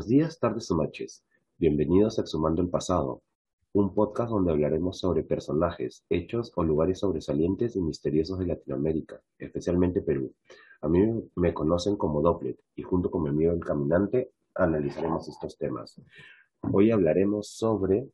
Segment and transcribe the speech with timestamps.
[0.00, 1.22] Buenos días, tardes o noches.
[1.58, 3.20] Bienvenidos a Exhumando el Pasado,
[3.74, 10.00] un podcast donde hablaremos sobre personajes, hechos o lugares sobresalientes y misteriosos de Latinoamérica, especialmente
[10.00, 10.32] Perú.
[10.80, 11.00] A mí
[11.34, 16.00] me conocen como Dopplet y junto con mi amigo el caminante analizaremos estos temas.
[16.72, 18.08] Hoy hablaremos sobre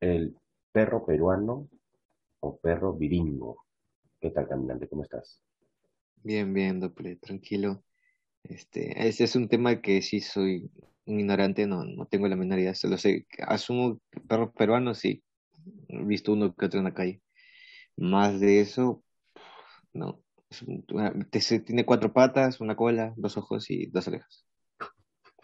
[0.00, 0.36] el
[0.72, 1.70] perro peruano
[2.40, 3.64] o perro viringo.
[4.20, 4.86] ¿Qué tal, caminante?
[4.88, 5.40] ¿Cómo estás?
[6.22, 7.82] Bien, bien, Dopplet, tranquilo.
[8.42, 10.70] Este, es un tema que sí soy
[11.08, 15.22] un ignorante, no, no tengo la menor idea, solo sé, asumo perros peruanos sí,
[15.88, 17.22] he visto uno que otro en la calle.
[17.96, 19.02] Más de eso,
[19.92, 20.22] no.
[21.66, 24.46] tiene cuatro patas, una cola, dos ojos y dos orejas.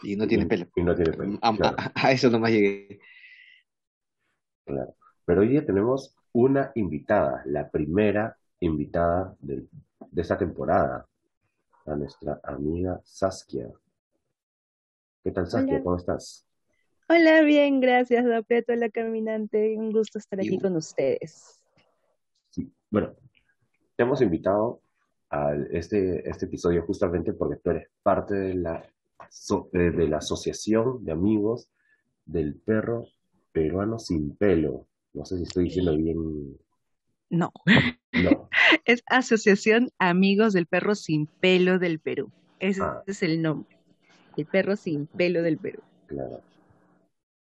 [0.03, 0.67] Y no tiene pelo.
[0.77, 1.39] Y no tiene pelo.
[1.43, 1.77] A, claro.
[1.79, 3.01] a, a eso nomás llegué.
[4.65, 4.95] Claro.
[5.25, 9.67] Pero hoy día tenemos una invitada, la primera invitada de,
[10.11, 11.09] de esta temporada,
[11.87, 13.69] a nuestra amiga Saskia.
[15.25, 15.75] ¿Qué tal, Saskia?
[15.77, 15.85] Hola.
[15.85, 16.47] ¿Cómo estás?
[17.09, 19.75] Hola, bien, gracias, Dopeto, la caminante.
[19.77, 21.63] Un gusto estar aquí Y- con ustedes.
[22.51, 22.71] Sí.
[22.91, 23.15] Bueno,
[23.97, 24.81] te hemos invitado
[25.31, 28.85] a este, este episodio justamente porque tú eres parte de la,
[29.31, 31.69] so- eh, de la Asociación de Amigos
[32.27, 33.07] del Perro
[33.53, 34.87] Peruano Sin Pelo.
[35.15, 36.59] No sé si estoy diciendo bien.
[37.31, 37.51] No,
[38.13, 38.49] No.
[38.85, 42.31] es Asociación Amigos del Perro Sin Pelo del Perú.
[42.61, 43.03] Ese Ah.
[43.07, 43.75] es el nombre.
[44.37, 45.83] El perro sin pelo del Perú.
[46.07, 46.41] Claro.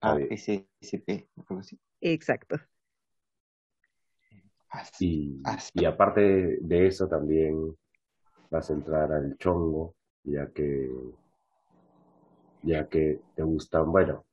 [0.01, 0.17] Ah.
[0.19, 1.79] SSP, algo así.
[2.01, 2.57] Exacto.
[4.99, 7.75] Y, Ah, y aparte de eso también
[8.49, 10.89] vas a entrar al chongo, ya que,
[12.63, 14.25] ya que te gustan, bueno,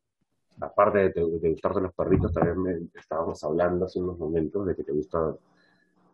[0.61, 4.77] aparte de, te- de gustarte los perritos, también me- estábamos hablando hace unos momentos de
[4.77, 5.37] que te gusta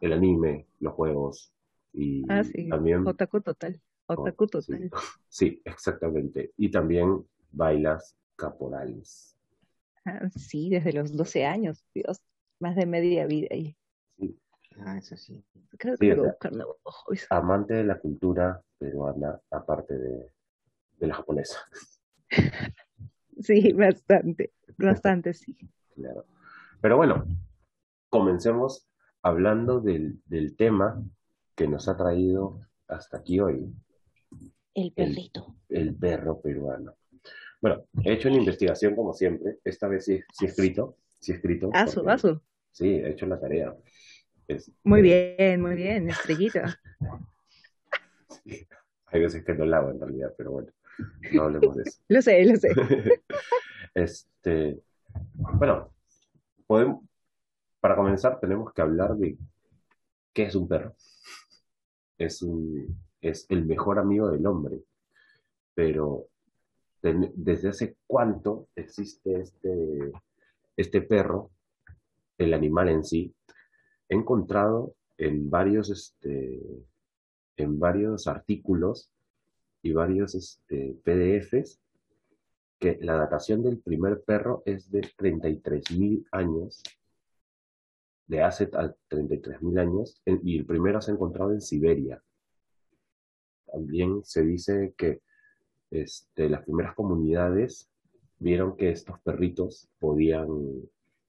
[0.01, 1.53] el anime, los juegos
[1.93, 2.69] y Ah, sí.
[2.69, 3.81] también, Otaku total.
[4.09, 4.91] Otaku oh, sí, total.
[5.29, 9.37] sí, exactamente, y también bailas caporales.
[10.07, 11.85] Ah, sí, desde los 12 años.
[11.95, 12.21] Dios,
[12.61, 13.77] más de media vida ahí.
[14.19, 14.39] Sí,
[14.79, 15.45] Ah, eso sí.
[15.79, 17.27] Creo Sí, que sea, buscar nuevos hobbies.
[17.31, 20.33] amante de la cultura peruana, aparte de,
[20.99, 21.59] de la japonesa.
[23.41, 24.53] Sí, bastante.
[24.79, 25.57] Bastante, sí.
[25.95, 26.25] Claro.
[26.81, 27.27] Pero bueno,
[28.11, 28.89] comencemos
[29.23, 31.03] hablando del, del tema
[31.57, 33.75] que nos ha traído hasta aquí hoy,
[34.77, 35.57] El perrito.
[35.71, 36.95] el perro peruano.
[37.63, 41.37] Bueno, he hecho una investigación como siempre, esta vez sí, sí he escrito, sí he
[41.37, 42.41] escrito, Asu, porque- asu.
[42.73, 43.75] sí, he hecho la tarea.
[44.47, 46.11] Es- Muy eh, bien, muy bien.
[46.11, 46.79] Estrellita.
[48.45, 48.67] sí,
[49.07, 50.69] hay veces que no la hago en realidad, pero bueno,
[51.33, 51.99] no hablemos de eso.
[52.09, 52.69] Lo sé, lo sé.
[53.95, 54.79] Este,
[55.33, 55.91] bueno,
[56.67, 57.03] podemos,
[57.81, 59.39] para comenzar tenemos que hablar de
[60.35, 60.95] qué es un perro.
[62.19, 62.95] Es un,
[63.29, 64.83] es el mejor amigo del hombre,
[65.75, 66.29] pero
[67.03, 70.13] ¿desde hace cuánto existe este,
[70.77, 71.51] este perro,
[72.39, 73.35] el animal en sí?
[74.09, 76.61] He encontrado en varios, este,
[77.57, 79.11] en varios artículos
[79.83, 81.81] y varios este, PDFs
[82.79, 86.83] que la datación del primer perro es de 33.000 años,
[88.27, 92.23] de hace a 33.000 años, y el primero se ha encontrado en Siberia.
[93.71, 95.21] También se dice que
[95.91, 97.89] este, las primeras comunidades
[98.39, 100.49] vieron que estos perritos podían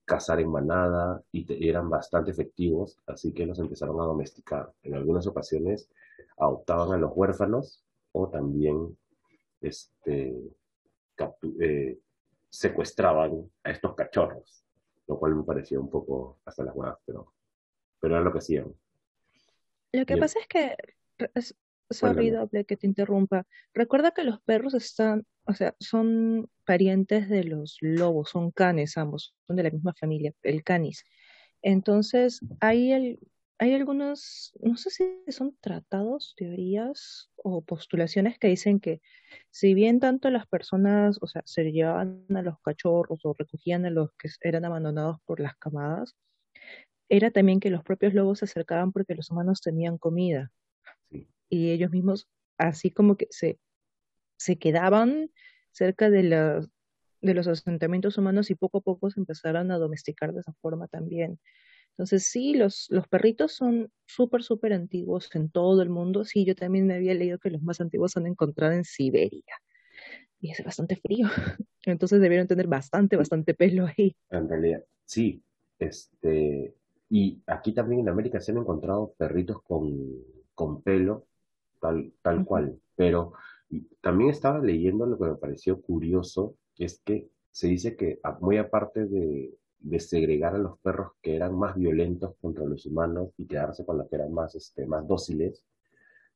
[0.06, 4.72] cazar en manada y te- eran bastante efectivos, así que los empezaron a domesticar.
[4.84, 5.90] En algunas ocasiones
[6.38, 7.84] adoptaban a los huérfanos
[8.14, 8.98] o también
[9.62, 10.34] este,
[11.60, 12.00] eh,
[12.50, 14.64] secuestraban a estos cachorros,
[15.08, 17.34] lo cual me pareció un poco hasta las huevas, pero,
[18.00, 18.74] pero era lo que hacían.
[19.94, 20.20] Lo que Bien.
[20.20, 20.76] pasa es que,
[21.90, 23.46] sorry, doble, que te interrumpa.
[23.74, 29.36] Recuerda que los perros están, o sea, son parientes de los lobos, son canes ambos,
[29.48, 31.04] son de la misma familia, el canis.
[31.62, 33.20] Entonces, hay, el-
[33.60, 39.02] hay algunos, no sé si son tratados, teorías o postulaciones que dicen que
[39.52, 43.90] si bien tanto las personas, o sea, se llevaban a los cachorros o recogían a
[43.90, 46.16] los que eran abandonados por las camadas,
[47.10, 50.52] era también que los propios lobos se acercaban porque los humanos tenían comida
[51.10, 52.28] Sí, y ellos mismos
[52.58, 53.60] así como que se,
[54.38, 55.32] se quedaban
[55.72, 56.68] cerca de, la-
[57.22, 60.88] de los asentamientos humanos y poco a poco se empezaron a domesticar de esa forma
[60.88, 61.40] también.
[61.92, 66.26] Entonces sí, los, los perritos son súper, súper antiguos en todo el mundo.
[66.26, 69.44] Sí, yo también me había leído que los más antiguos han encontrado en Siberia
[70.40, 71.28] y es bastante frío.
[71.86, 74.16] Entonces debieron tener bastante, bastante pelo ahí.
[74.30, 75.44] en realidad, sí.
[75.80, 76.76] Este,
[77.10, 79.94] y aquí también en América se han encontrado perritos con,
[80.56, 81.27] con pelo,
[81.80, 83.34] tal, tal cual, pero
[84.02, 88.58] también estaba leyendo lo que me pareció curioso, que es que se dice que muy
[88.58, 93.46] aparte de, de segregar a los perros que eran más violentos contra los humanos y
[93.48, 95.64] quedarse con los que eran más, este, más dóciles,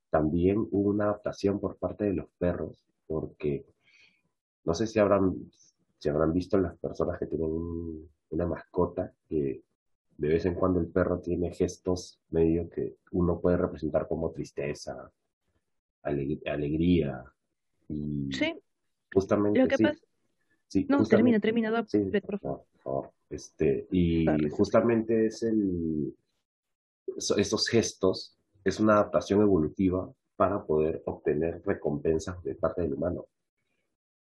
[0.10, 3.66] también hubo una adaptación por parte de los perros, porque
[4.64, 5.36] no sé si habrán,
[6.00, 9.64] si habrán visto las personas que tienen un- una mascota que
[10.18, 15.12] de vez en cuando el perro tiene gestos medio que uno puede representar como tristeza,
[16.04, 17.24] aleg- alegría
[17.90, 18.62] y Sí, lo
[19.14, 20.00] justamente que sí, pasa,
[20.68, 22.40] sí, no, termina, justamente, termina, sí, por
[22.84, 23.12] favor.
[23.30, 26.16] Este, y Dale, justamente es el,
[27.18, 33.28] eso- esos gestos es una adaptación evolutiva para poder obtener recompensas de parte del humano,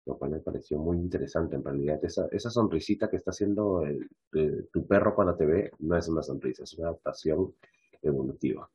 [0.05, 1.99] lo cual me pareció muy interesante en realidad.
[2.03, 6.07] Esa, esa sonrisita que está haciendo el- el- tu perro cuando te ve no es
[6.07, 7.53] una sonrisa, es una adaptación
[8.01, 8.69] evolutiva.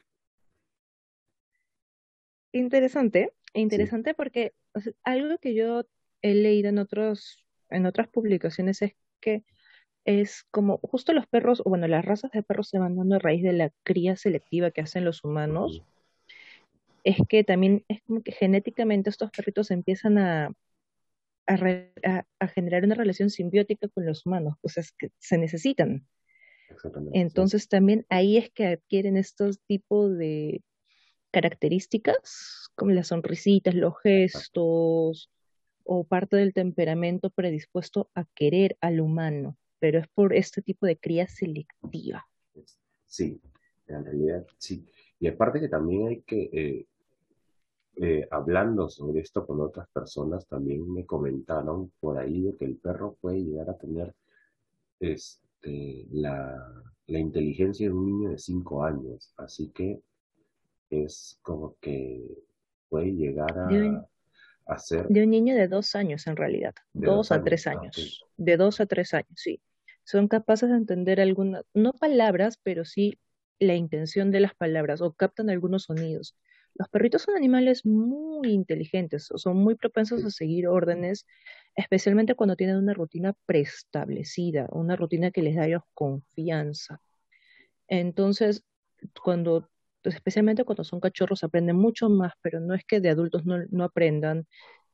[2.52, 5.84] Interesante, Sí, interesante porque o sea, algo que yo
[6.22, 9.44] he leído en otros, en otras publicaciones es que
[10.04, 13.18] es como justo los perros, o bueno, las razas de perros se van dando a
[13.18, 15.82] raíz de la cría selectiva que hacen los humanos,
[17.04, 20.52] es que también es como que genéticamente estos perritos empiezan a,
[21.46, 25.10] a, re- a- a generar una relación simbiótica con los humanos, o sea, es que
[25.18, 26.06] se necesitan.
[27.12, 30.62] Entonces también ahí es que adquieren estos tipos de
[31.32, 35.30] características, como las sonrisitas, los gestos,
[35.84, 40.96] o parte del temperamento predispuesto a querer al humano, pero es por este tipo de
[40.96, 42.26] cría selectiva.
[43.06, 43.40] Sí,
[43.88, 44.86] en realidad sí.
[45.18, 46.86] Y aparte que también hay que, eh,
[47.96, 52.76] eh, hablando sobre esto con otras personas, también me comentaron por ahí de que el
[52.76, 54.14] perro puede llegar a tener
[55.00, 59.34] este, la, la inteligencia de un niño de 5 años.
[59.36, 60.00] Así que
[60.92, 62.22] es como que
[62.88, 63.96] puede llegar un,
[64.66, 67.44] a, a ser de un niño de dos años en realidad, dos dos a años.
[67.46, 69.60] tres años, de dos a tres años, sí.
[70.04, 73.18] Son capaces de entender algunas, no palabras, pero sí
[73.58, 76.36] la intención de las palabras o captan algunos sonidos.
[76.74, 81.26] Los perritos son animales muy inteligentes, o son muy propensos a seguir órdenes,
[81.76, 87.00] especialmente cuando tienen una rutina preestablecida, una rutina que les da a ellos confianza.
[87.88, 88.64] Entonces,
[89.22, 89.68] cuando,
[90.02, 93.58] pues, especialmente cuando son cachorros, aprenden mucho más, pero no es que de adultos no,
[93.70, 94.46] no aprendan,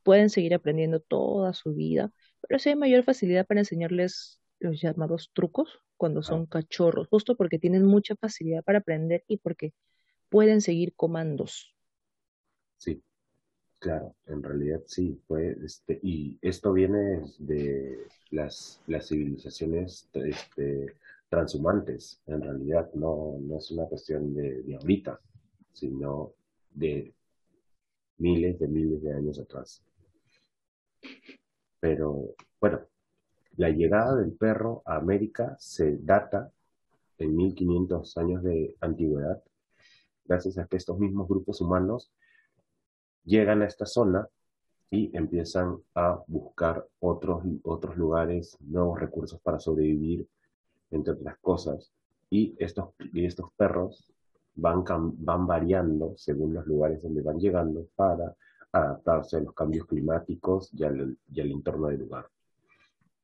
[0.02, 2.12] pueden seguir aprendiendo toda su vida,
[2.43, 7.58] pero sí hay mayor facilidad para enseñarles los llamados trucos cuando son cachorros, justo porque
[7.58, 9.75] tienen mucha facilidad para aprender y porque
[10.31, 11.75] pueden seguir comandos.
[12.76, 13.02] sí.
[13.81, 17.99] Claro, en realidad sí, fue, este, y esto viene de
[18.31, 20.96] las, las civilizaciones este,
[21.28, 25.20] transhumantes, en realidad no, no es una cuestión de, de ahorita,
[25.72, 26.32] sino
[26.70, 27.14] de
[28.19, 29.82] miles de miles de años atrás.
[31.80, 32.80] Pero bueno,
[33.56, 36.52] la llegada del perro a América se data
[37.19, 39.42] en 1500 años de antigüedad,
[40.25, 42.12] gracias a que estos mismos grupos humanos
[43.25, 44.28] llegan a esta zona
[44.90, 50.26] y empiezan a buscar otros, otros lugares, nuevos recursos para sobrevivir,
[50.90, 51.92] entre otras cosas.
[52.30, 54.12] Y estos, y estos perros
[54.54, 58.35] van, van variando según los lugares donde van llegando para
[58.73, 62.26] adaptarse a los cambios climáticos y al, y al entorno del lugar.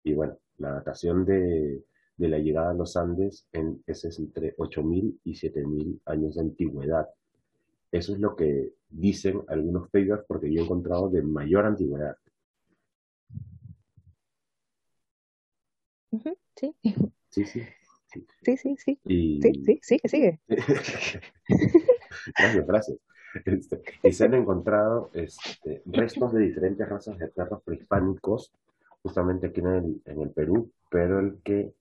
[0.03, 1.85] Y bueno, la adaptación de,
[2.17, 6.41] de la llegada a los Andes en, ese es entre 8.000 y 7.000 años de
[6.41, 7.09] antigüedad.
[7.91, 12.17] Eso es lo que dicen algunos papers porque yo he encontrado de mayor antigüedad.
[16.57, 16.75] Sí,
[17.35, 17.61] Sí, sí.
[18.13, 18.27] sí.
[18.43, 19.01] sí, sí, sí,
[19.41, 20.41] sí, Y sí, sigue, sigue.
[22.39, 22.99] gracias, gracias.
[23.45, 28.53] Este, y se han encontrado este, restos de diferentes razas de perros prehispánicos,
[29.03, 31.75] justamente aquí en el, en el Perú, pero el que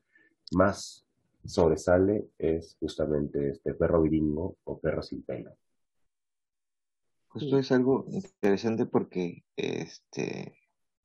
[0.54, 1.06] más
[1.46, 5.52] sobresale es justamente este perro gringo o perro sin pelo.
[7.36, 10.56] Sí, es algo interesante porque este,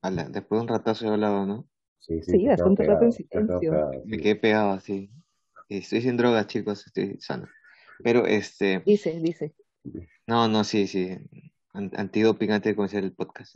[0.03, 1.67] la- después de un ratazo he hablado, ¿no?
[1.99, 3.59] Sí, sí, sí, bastante rato en silencio.
[3.61, 4.23] pegado, Me sí.
[4.23, 5.11] quedé pegado así.
[5.69, 7.47] Estoy sin drogas, chicos, estoy sano.
[8.03, 9.55] Pero este, Dice, dice.
[10.27, 11.17] no, no, sí, sí.
[11.75, 13.55] An- Antidoping antes de comenzar el podcast.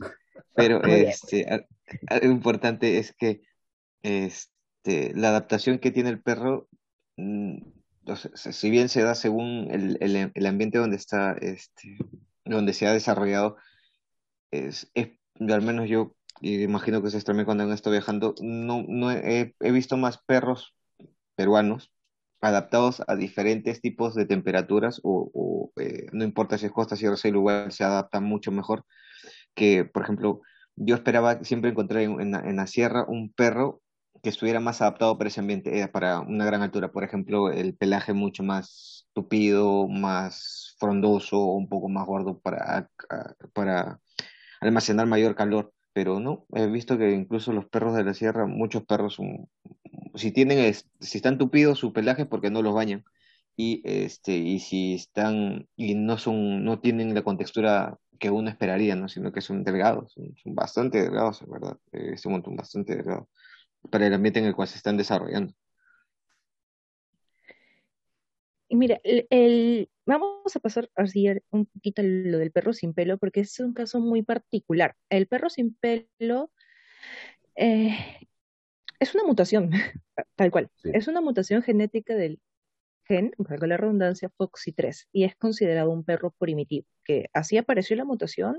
[0.55, 1.47] Pero este,
[2.07, 3.41] algo importante es que
[4.03, 6.67] este, la adaptación que tiene el perro,
[7.17, 7.57] mm,
[8.05, 11.97] o sea, si si bien se da según el, el- el ambiente donde está, este,
[12.45, 13.57] donde se ha desarrollado,
[14.51, 15.09] es, es-
[15.39, 19.55] al menos yo y imagino que ustedes también cuando han estado viajando, no, no he,
[19.71, 20.75] visto más perros
[21.35, 21.91] peruanos
[22.41, 27.37] adaptados a diferentes tipos de temperaturas o, eh, no importa si es costa, sierra, selva,
[27.39, 28.85] igual se adaptan mucho mejor
[29.55, 30.41] que, por ejemplo,
[30.75, 33.81] yo esperaba siempre encontrar en, en la, sierra un perro
[34.21, 36.91] que estuviera más adaptado para ese ambiente, eh, para una gran altura.
[36.91, 42.89] Por ejemplo, el pelaje mucho más tupido, más frondoso, un poco más gordo para,
[43.53, 43.99] para
[44.59, 45.71] almacenar mayor calor.
[45.93, 49.17] Pero no, he visto que incluso los perros de la sierra, muchos perros,
[50.15, 53.05] si tienen, si están tupidos su pelaje porque no los bañan.
[53.55, 58.95] Y este, y si están, y no son, no tienen la contextura que uno esperaría,
[58.95, 59.09] ¿no?
[59.09, 61.77] Sino que son delgados, son, bastante delgados, en verdad.
[61.91, 63.29] Este montón bastante delgado
[63.91, 65.53] para el ambiente en el cual se están desarrollando.
[68.62, 73.17] Y mira, el, el- vamos a pasar así un poquito lo del perro sin pelo,
[73.17, 74.95] porque es un caso muy particular.
[75.09, 76.51] El perro sin pelo
[77.55, 77.95] eh,
[78.99, 79.71] es una mutación,
[80.35, 80.69] tal cual.
[80.75, 80.91] Sí.
[80.93, 82.39] Es una mutación genética del
[83.05, 88.05] gen, valga la redundancia, FOXY3, y es considerado un perro primitivo, que así apareció la
[88.05, 88.57] mutación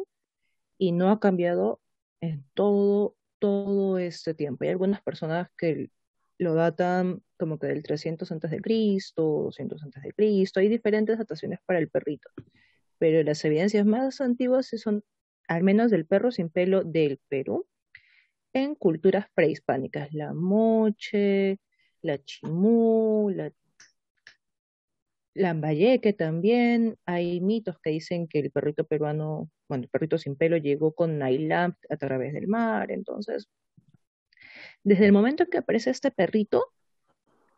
[0.78, 1.80] y no ha cambiado
[2.20, 4.64] en todo, todo este tiempo.
[4.64, 5.90] Hay algunas personas que
[6.38, 10.60] lo datan como que del 300 antes de Cristo, 200 antes de Cristo.
[10.60, 12.30] Hay diferentes dataciones para el perrito,
[12.98, 15.04] pero las evidencias más antiguas son,
[15.48, 17.66] al menos del perro sin pelo del Perú,
[18.52, 21.58] en culturas prehispánicas, la moche,
[22.02, 23.52] la chimú, la
[25.34, 30.56] Lambayeque también, hay mitos que dicen que el perrito peruano, bueno, el perrito sin pelo
[30.56, 33.48] llegó con Nailam a través del mar, entonces,
[34.84, 36.66] desde el momento en que aparece este perrito,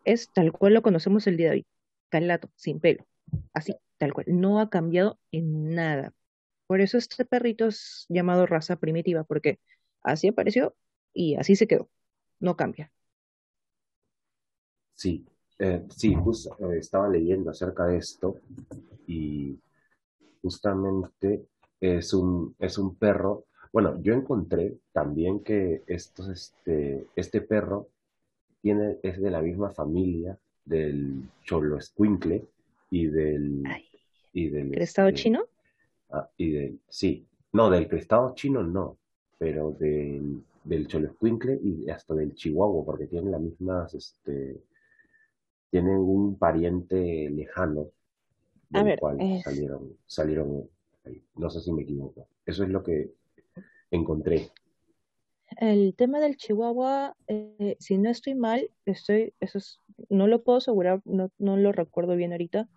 [0.05, 1.67] es tal cual lo conocemos el día de hoy,
[2.09, 3.07] calato, sin pelo,
[3.53, 6.15] así, tal cual, no ha cambiado en nada.
[6.67, 9.59] Por eso este perrito es llamado raza primitiva, porque
[10.03, 10.75] así apareció
[11.13, 11.91] y así se quedó,
[12.41, 12.93] no cambia.
[14.95, 15.27] Sí,
[15.59, 18.41] eh, sí, justo eh, estaba leyendo acerca de esto
[19.07, 19.59] y
[20.43, 21.47] justamente
[21.81, 23.47] es un, es un perro.
[23.73, 27.89] Bueno, yo encontré también que estos, este, este perro
[28.63, 32.45] tiene, es de la misma familia del Xoloescuincle
[32.91, 33.85] y del, Ay,
[34.33, 35.45] y del, ¿crestado este, chino?
[36.11, 38.97] ah, y del, sí, no, del crestado chino no,
[39.39, 44.61] pero del, del Xoloescuincle y hasta del Chihuahua, porque tienen las mismas, este,
[45.71, 47.89] tienen un pariente lejano
[48.73, 50.69] A del ver, cual es, salieron, salieron
[51.05, 51.23] ahí.
[51.37, 52.27] No sé si me equivoco.
[52.45, 53.11] Eso es lo que
[53.97, 54.51] encontré.
[55.59, 60.59] El tema del Chihuahua, eh, si no estoy mal, estoy, eso es, no lo puedo
[60.59, 62.69] asegurar, no, lo recuerdo bien ahorita,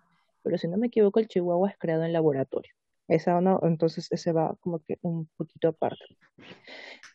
[0.42, 2.72] pero si no me equivoco, el Chihuahua es creado en laboratorio.
[3.08, 6.16] Esa no, entonces ese va como que un poquito aparte.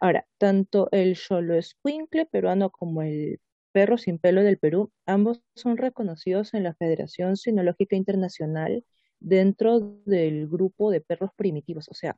[0.02, 3.40] Ahora, tanto el Xoloescuincle peruano como el
[3.72, 8.86] perro sin pelo del Perú, ambos son reconocidos en la Federación Sinológica Internacional
[9.20, 11.88] dentro del grupo de perros primitivos.
[11.90, 12.18] O sea,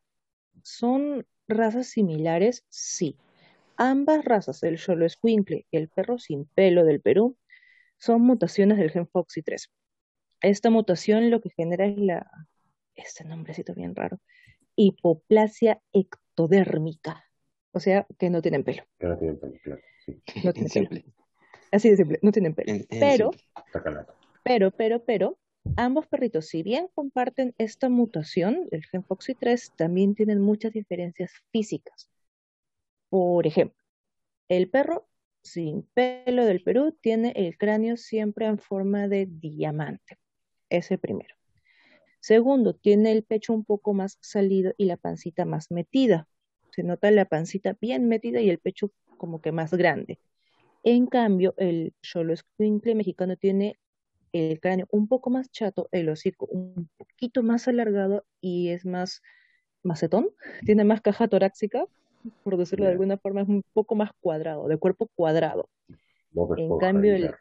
[0.64, 2.66] ¿son razas similares?
[2.70, 3.20] Sí.
[3.78, 7.38] Ambas razas, el Xoloescuincle y el perro sin pelo del Perú,
[8.00, 9.70] son mutaciones del gen FOXY3.
[10.42, 12.30] Esta mutación lo que genera es la,
[12.96, 14.20] este nombrecito bien raro,
[14.76, 17.26] hipoplasia ectodérmica.
[17.74, 18.84] O sea, que no tienen pelo.
[19.00, 19.82] Que no tienen pelo, claro.
[20.06, 20.90] Sí, No En tienen pelo.
[20.90, 21.06] simple,
[21.72, 22.74] Así de simple, no tienen pelo.
[22.74, 23.40] en, en Pero, simple.
[24.44, 25.38] pero, pero, pero,
[25.76, 32.10] ambos perritos, si bien comparten esta mutación, el gen FOXY3, también tienen muchas diferencias físicas.
[33.10, 33.82] Por ejemplo,
[34.50, 35.08] el perro
[35.44, 40.18] sin pelo del Perú tiene el cráneo siempre en forma de diamante.
[40.70, 41.36] Ese primero.
[42.20, 46.28] Segundo, tiene el pecho un poco más salido y la pancita más metida.
[46.72, 50.20] Se nota la pancita bien metida y el pecho como que más grande.
[50.84, 53.78] En cambio, el Xoloescuincle mexicano tiene
[54.34, 59.22] el cráneo un poco más chato, el hocico un poquito más alargado y es más
[59.84, 60.30] macetón,
[60.66, 61.86] tiene más caja torácica,
[62.44, 65.70] por decirlo de alguna forma, es un poco más cuadrado, de cuerpo cuadrado.
[66.58, 67.32] En cambio, el,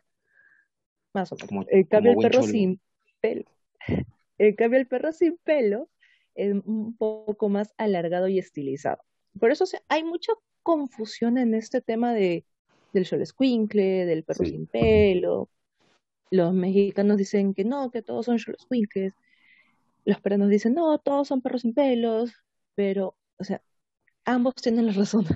[1.13, 1.49] más o menos.
[1.49, 2.47] Como, En cambio, el perro cholo.
[2.47, 2.81] sin
[3.21, 3.45] pelo,
[4.39, 5.89] en cambio, el perro sin pelo
[6.35, 9.03] es un poco más alargado y estilizado.
[9.39, 12.45] Por eso o sea, hay mucha confusión en este tema de,
[12.93, 15.49] del Xoloescuincle, del perro Sí, sin pelo.
[16.31, 19.15] Los mexicanos dicen que no, que todos son Xoloescuincles.
[20.05, 22.33] Los peruanos dicen, no, todos son perros sin pelos.
[22.77, 23.63] Pero, o sea,
[24.27, 25.27] ambos tienen la razón.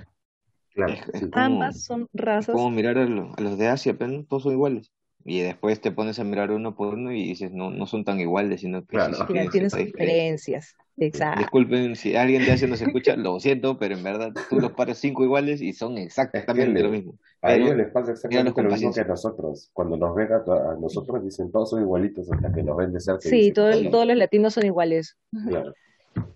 [0.73, 1.29] claro, Es, es sí.
[1.29, 4.43] como, Ambas son razas como mirar a, lo- a los de Asia, pero no, todos
[4.43, 4.91] son iguales.
[5.25, 8.19] Y después te pones a mirar uno por uno y dices, no, no son tan
[8.19, 9.15] iguales, sino que sí, Claro.
[9.15, 10.75] sí que tienen diferencias.
[11.01, 11.39] Exacto.
[11.39, 14.99] Disculpen si alguien de Asia nos escucha, lo siento, pero en verdad tú los paras
[14.99, 17.15] cinco iguales y son Es que exactamente lo mismo.
[17.41, 19.71] a ellos Pero les pasa exactamente lo mismo que a nosotros.
[19.73, 23.21] Cuando nos ven a, nosotros dicen todos son igualitos hasta que nos ven de cerca
[23.21, 25.17] Sí, dicen todo todos los latinos son iguales.
[25.47, 25.73] Claro.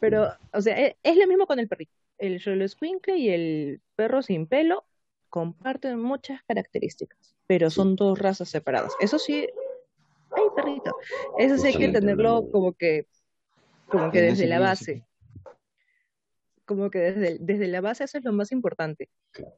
[0.00, 1.92] Pero, o sea, e- es, lo mismo con el perrito.
[2.18, 4.84] El Rolo Squinkle y el perro sin pelo
[5.28, 7.76] comparten muchas características, pero Sí.
[7.76, 8.92] son dos razas separadas.
[9.00, 9.46] Eso sí,
[10.32, 10.92] ay, perrito.
[11.38, 13.06] Eso sí hay que tenerlo como que,
[13.92, 15.06] como que desde la base.
[16.64, 19.10] Como que desde, desde la base eso es lo más importante.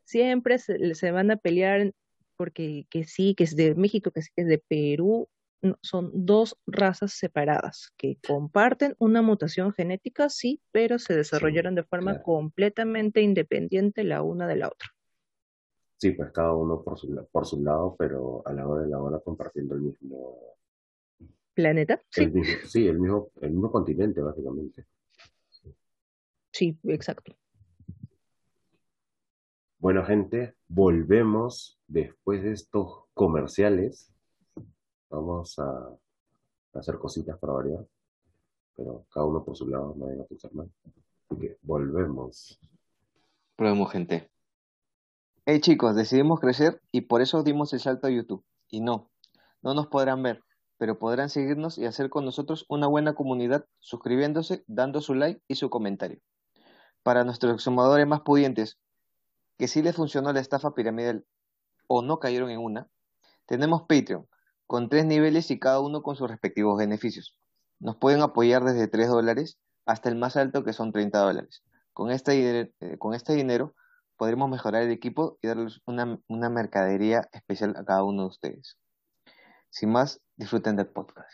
[0.04, 1.92] Siempre se, se van a pelear
[2.36, 5.28] porque que sí, que es de México, que sí, que es de Perú.
[5.62, 11.84] No, son dos razas separadas que comparten una mutación genética, sí, pero se desarrollaron de
[11.84, 12.24] forma claro.
[12.24, 14.90] completamente independiente la una de la otra.
[15.96, 19.00] Sí, pues cada uno por su, por su lado, pero a la hora de la
[19.00, 20.56] hora compartiendo el mismo,
[21.54, 22.02] ¿Planeta?
[22.10, 24.86] Sí, el mismo, sí, el mismo, el mismo continente, básicamente.
[26.50, 27.36] sí, exacto.
[29.78, 34.10] Bueno, gente, volvemos después de estos comerciales.
[35.10, 35.96] Vamos a
[36.72, 37.86] hacer cositas para variar,
[38.74, 40.70] pero cada uno por su lado, no vayan a pensar mal.
[41.28, 42.58] Así que volvemos.
[43.56, 44.30] Probemos, gente.
[45.46, 48.42] Hey chicos, decidimos crecer y por eso dimos el salto a YouTube.
[48.70, 49.10] Y no,
[49.60, 50.40] no nos podrán ver,
[50.78, 55.54] pero podrán seguirnos y hacer con nosotros una buena comunidad suscribiéndose, dando su like y
[55.54, 56.20] su comentario.
[57.02, 58.78] Para nuestros exhumadores más pudientes,
[59.58, 61.24] que sí les funcionó la estafa piramidal
[61.86, 62.88] o no cayeron en una,
[63.46, 64.26] tenemos Patreon,
[64.66, 67.36] con tres niveles y cada uno con sus respectivos beneficios.
[67.78, 71.62] Nos pueden apoyar desde 3 dólares hasta el más alto que son 30 dólares.
[71.92, 73.74] Con este, con este dinero
[74.16, 78.78] podremos mejorar el equipo y darles una, una mercadería especial a cada uno de ustedes.
[79.70, 81.30] Sin más, disfruten del podcast.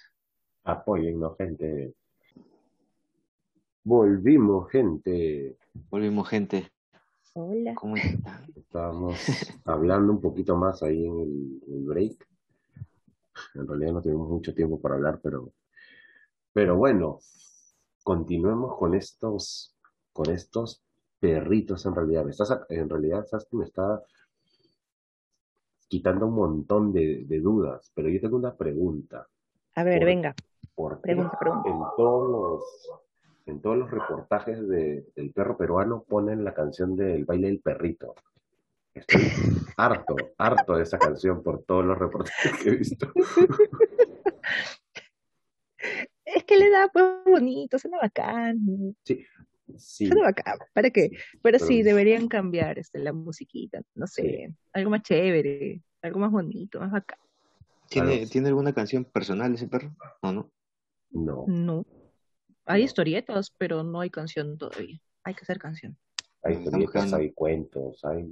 [0.64, 1.95] Apóyennos, gente.
[3.83, 5.57] Volvimos, gente.
[5.90, 6.71] Volvimos, gente.
[7.35, 7.75] Hola.
[7.75, 8.45] ¿Cómo están?
[8.57, 9.19] Estábamos
[9.64, 12.28] hablando un poquito más ahí en el, el break.
[13.54, 15.52] En realidad no tuvimos mucho tiempo para hablar, pero,
[16.52, 17.21] pero bueno,
[18.02, 19.76] continuemos con estos,
[20.13, 20.82] con estos
[21.19, 22.25] perritos en realidad.
[22.25, 24.02] Me estás, en realidad, me está
[25.91, 29.26] quitando un montón de, de dudas, pero yo tengo una pregunta.
[29.75, 30.35] A ver, Por- venga,
[30.73, 31.69] ¿Por pregunta, pregunta.
[31.69, 32.91] en todos los,
[33.47, 38.15] en todos los reportajes de, del perro peruano ponen la canción del baile del perrito?
[38.95, 39.21] Estoy
[39.76, 43.13] harto, harto de esa canción por todos los reportajes que he visto.
[46.25, 48.95] Es que le da pues bonito, suena bacán.
[49.03, 49.25] Sí,
[49.78, 50.59] Suena bacán.
[50.73, 51.11] ¿Para qué?
[51.43, 54.54] Pero sí, Pero- deberían cambiar este, la musiquita, no sé, Sí.
[54.73, 57.19] algo más chévere, algo más bonito, más bacán.
[57.89, 58.30] ¿Tiene, Claro.
[58.30, 59.95] ¿Tiene alguna canción personal ese perro?
[60.23, 60.50] ¿O no?
[61.11, 61.45] no.
[61.49, 61.87] No.
[62.67, 65.00] Hay historietas, pero no hay canción todavía.
[65.25, 65.99] Hay que hacer canción.
[66.43, 68.26] Hay historietas, hay cuentos, hay...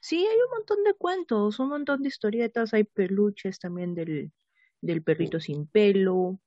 [0.00, 4.32] Sí, hay un montón de cuentos, un montón de historietas, hay peluches también del,
[4.80, 6.38] del perrito sin pelo.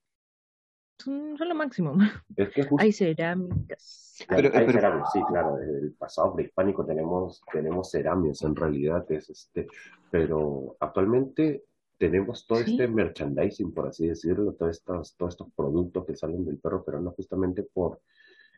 [1.04, 1.96] Son, son lo máximo.
[2.36, 4.26] Es que justo Hay cerámicas.
[4.28, 9.10] Pero- hay pero- ceramios, sí, claro, desde el pasado prehispánico tenemos, tenemos ceramios en realidad,
[9.12, 9.68] es este,
[10.12, 11.64] pero actualmente
[11.98, 12.72] tenemos todo Sí.
[12.72, 17.12] este merchandising, por así decirlo, todos estos, todos estos productos que salen del perro peruano
[17.12, 18.02] justamente por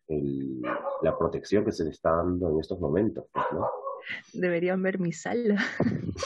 [0.08, 0.62] el-
[1.04, 3.67] la protección que se le está dando en estos momentos, pues, ¿no?
[4.34, 5.56] Deberían ver mi sala.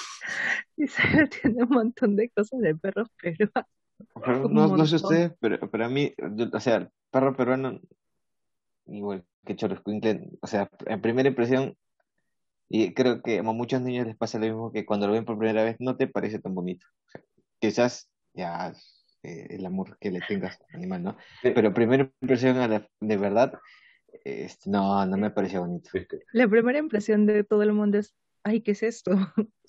[0.77, 3.65] Mi sala tiene un montón de cosas de perros peruanos.
[4.25, 7.79] Pero no, no sé ustedes, pero para mí, yo- o sea, el perro peruano,
[8.87, 11.75] igual que Choroscuincle, o sea, en primera impresión,
[12.67, 15.37] y creo que a muchos niños les pasa lo mismo que cuando lo ven por
[15.37, 16.85] primera vez, no te parece tan bonito.
[17.07, 17.21] O sea,
[17.59, 18.73] quizás ya
[19.23, 21.17] eh, el amor que le tengas al animal, ¿no?
[21.41, 23.53] Pero primera impresión a la- de verdad,
[24.23, 25.89] este, no, no me pareció bonito.
[26.33, 29.11] La primera impresión de todo el mundo es, ay, ¿qué es esto?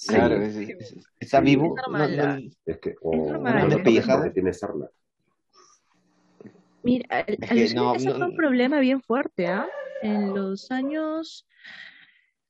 [0.07, 1.45] Claro, es- es- está Sí.
[1.47, 1.65] vivo.
[1.65, 4.87] Es no- normal, no- es que, o, no, tiene sarna.
[6.83, 9.67] Mira, al- Es que alucina no, que ese no- fue un problema bien fuerte, ¿ah?
[10.03, 11.47] En los años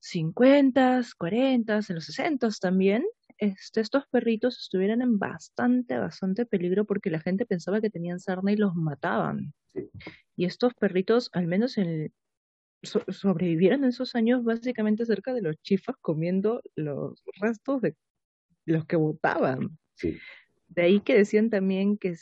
[0.01, 3.05] 50, 40, en los 60 también,
[3.39, 8.53] este, estos perritos estuvieron en bastante, bastante peligro porque la gente pensaba que tenían sarna
[8.53, 9.55] y los mataban.
[9.73, 9.89] Sí.
[10.37, 12.13] Y estos perritos, al menos en,
[12.83, 17.97] so- sobrevivieron en esos años básicamente cerca de los chifas comiendo los restos de
[18.67, 19.79] los que botaban.
[19.95, 20.23] Sí,
[20.69, 22.17] De ahí que decían también que,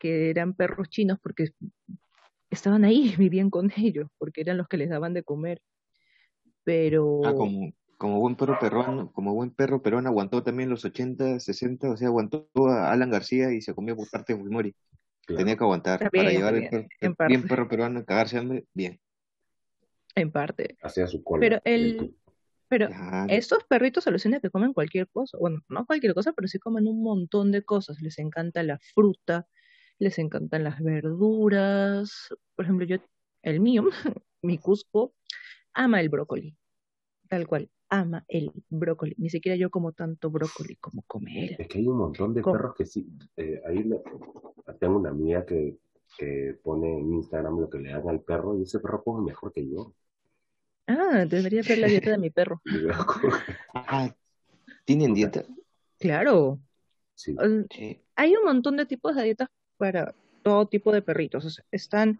[0.00, 1.50] que eran perros chinos porque
[2.50, 5.60] estaban ahí, vivían con ellos, porque eran los que les daban de comer.
[6.64, 11.40] Pero Ah, como, como buen perro peruano, como buen perro peruano aguantó también los 80,
[11.40, 14.74] 60, o sea, aguantó a Alan García y se comió por parte de Fujimori.
[15.26, 15.46] claro.
[15.46, 16.90] Tenía que aguantar para llevar el bien, perro,
[17.24, 19.00] bien perro peruano, cagarse hambre, bien.
[20.16, 20.76] En parte.
[20.82, 21.40] Hacía su cola.
[21.40, 22.16] Pero el,
[22.68, 23.32] pero Claro.
[23.32, 25.38] estos perritos alucinan que comen cualquier cosa.
[25.38, 28.00] Bueno, no cualquier cosa, pero sí comen un montón de cosas.
[28.00, 29.46] Les encanta la fruta,
[29.98, 32.28] les encantan las verduras.
[32.56, 32.96] Por ejemplo, yo
[33.42, 33.84] el mío,
[34.42, 35.14] mi Cusco,
[35.74, 36.56] ama el brócoli,
[37.28, 39.14] tal cual, ama el brócoli.
[39.18, 41.56] Ni siquiera yo como tanto brócoli como come él.
[41.58, 43.06] Es que hay un montón de Com- perros que sí.
[43.36, 44.02] eh, ahí le-
[44.80, 45.76] tengo una amiga que,
[46.18, 49.52] que pone en Instagram lo que le dan al perro y ese perro come mejor
[49.52, 49.92] que yo.
[50.86, 52.62] Ah, debería ver la dieta de mi perro.
[53.74, 54.14] Ah,
[54.84, 55.44] ¿tienen dieta?
[55.98, 56.58] Claro.
[57.14, 57.36] Sí,
[57.70, 58.00] Sí.
[58.14, 61.44] Hay un montón de tipos de dietas para todo tipo de perritos.
[61.44, 62.18] O sea, están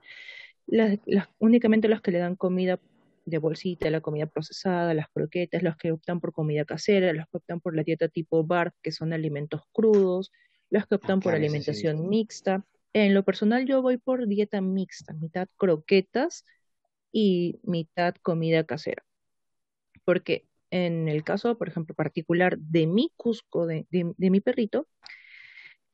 [0.66, 2.78] las, las- únicamente los que le dan comida
[3.24, 7.38] de bolsita, la comida procesada, las croquetas, los que optan por comida casera, los que
[7.38, 10.30] optan por la dieta tipo BARF, que son alimentos crudos,
[10.70, 11.46] los que optan por ese sí.
[11.46, 12.64] alimentación mixta.
[12.92, 16.44] En lo personal yo voy por dieta mixta, mitad croquetas
[17.18, 19.02] y mitad comida casera.
[20.04, 24.86] Porque en el caso, por ejemplo, particular de mi Cusco, de, de- mi perrito,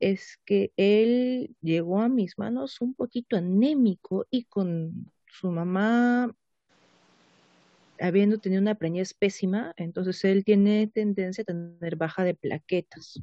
[0.00, 6.34] es que él llegó a mis manos un poquito anémico y con su mamá
[8.00, 13.22] habiendo tenido una preñez pésima, entonces él tiene tendencia a tener baja de plaquetas.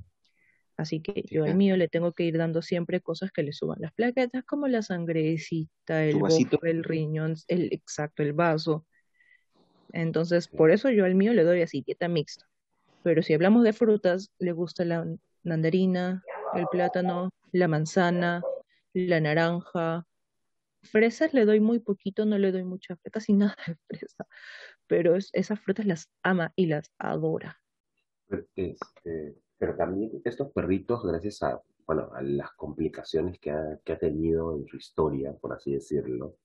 [0.80, 3.80] Así que yo al mío le tengo que ir dando siempre cosas que le suban
[3.82, 6.58] las plaquetas, como la sangrecita, el vasito.
[6.64, 8.86] el riñón, el exacto, el vaso.
[9.92, 12.46] Entonces, por eso yo al mío le doy así, dieta mixta.
[13.04, 15.06] Pero si hablamos de frutas, le gusta la
[15.44, 16.24] mandarina,
[16.56, 18.42] el plátano, la manzana,
[18.94, 20.06] la naranja.
[20.84, 24.26] Fresas le doy muy poquito, no le doy mucha, casi nada de fresa.
[24.88, 27.60] Pero es- esas frutas las ama y las adora.
[28.56, 34.00] este, pero también estos perritos, gracias a, bueno, a las complicaciones que ha, que ha
[34.00, 36.38] tenido en su historia, por así decirlo,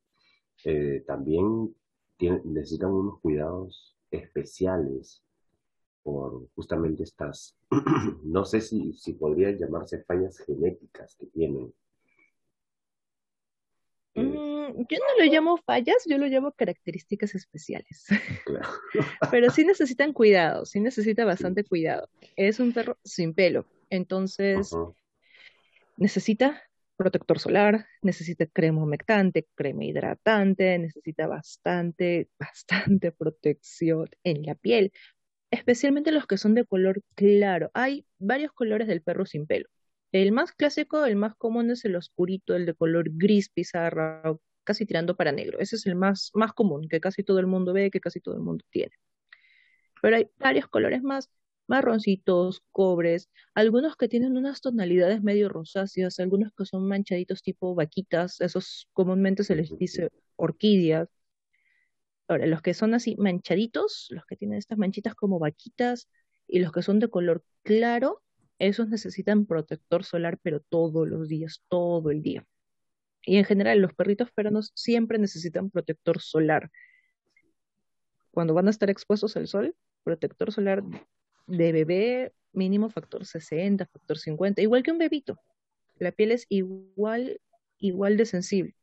[0.64, 1.74] eh, también
[2.16, 5.22] tienen- necesitan unos cuidados especiales
[6.02, 7.56] por justamente estas,
[8.24, 11.72] no sé si, si podrían llamarse fallas genéticas que tienen.
[14.76, 18.06] Yo no lo llamo fallas, yo lo llamo características especiales.
[18.44, 18.68] claro.
[19.30, 22.08] Pero sí necesitan cuidado, sí necesita bastante cuidado.
[22.36, 24.72] Es un perro sin pelo, entonces
[25.96, 26.62] necesita
[26.96, 34.92] protector solar, necesita crema humectante, crema hidratante, necesita bastante, bastante protección en la piel,
[35.50, 37.70] especialmente los que son de color claro.
[37.74, 39.68] Hay varios colores del perro sin pelo.
[40.12, 44.22] El más clásico, el más común es el oscurito, el de color gris pizarra,
[44.64, 45.58] casi tirando para negro.
[45.60, 48.34] Ese es el más, más común, que casi todo el mundo ve, que casi todo
[48.34, 48.92] el mundo tiene.
[50.02, 51.30] Pero hay varios colores más,
[51.66, 58.40] marroncitos, cobres, algunos que tienen unas tonalidades medio rosáceas, algunos que son manchaditos tipo vaquitas,
[58.40, 61.08] esos comúnmente se les dice orquídeas.
[62.28, 66.08] Ahora, los que son así manchaditos, los que tienen estas manchitas como vaquitas,
[66.46, 68.22] y los que son de color claro,
[68.58, 72.46] esos necesitan protector solar, pero todos los días, todo el día.
[73.26, 76.70] Y en general, los perritos peruanos siempre necesitan protector solar.
[78.30, 80.82] Cuando van a estar expuestos al sol, protector solar
[81.46, 85.38] de bebé, mínimo factor 60, factor 50, igual que un bebito.
[85.98, 87.40] La piel es igual,
[87.78, 88.74] igual de sensible.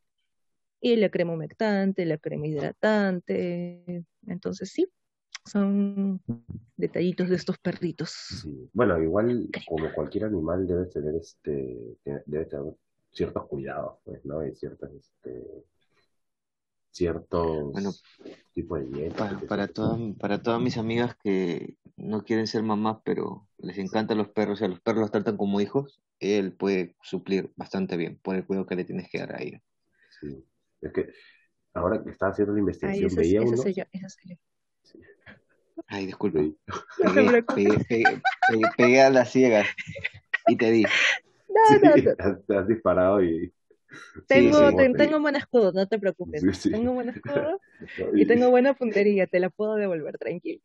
[0.79, 4.03] Y la crema humectante, la crema hidratante.
[4.25, 4.87] Entonces, sí,
[5.45, 6.21] son
[6.75, 8.11] detallitos de estos perritos.
[8.41, 8.69] Sí.
[8.73, 12.73] Bueno, igual como cualquier animal debe tener este, debe tener
[13.11, 14.45] ciertos cuidados, pues, ¿no?
[14.45, 15.65] Y ciertas, este,
[16.91, 17.39] ciertos
[17.73, 17.91] Bueno,
[18.53, 19.41] tipos de dieta.
[19.47, 24.29] Para, todas, para todas mis amigas que no quieren ser mamás, pero les encantan los
[24.29, 28.35] perros y a los perros los tratan como hijos, él puede suplir bastante bien por
[28.35, 29.61] el cuidado que le tienes que dar a ella.
[30.19, 30.43] sí.
[30.81, 31.09] Es que
[31.73, 34.31] ahora que estaba haciendo la Ay, investigación esa, veía esa unos, soy yo, esa soy
[34.31, 34.35] yo.
[35.87, 37.55] Ay, No preocupes.
[37.55, 39.67] pegué, pegué- pegué- pegué a las ciegas
[40.47, 40.85] y te di.
[41.53, 42.15] No, sí, no, no.
[42.19, 43.53] has, te has disparado y
[44.27, 46.39] Tengo, sí, ten- tengo buen escudo, no te preocupes.
[46.41, 46.71] Sí, sí.
[46.71, 47.59] Tengo buen escudo
[48.15, 50.61] y- tengo buena puntería, te la puedo devolver, tranquilo.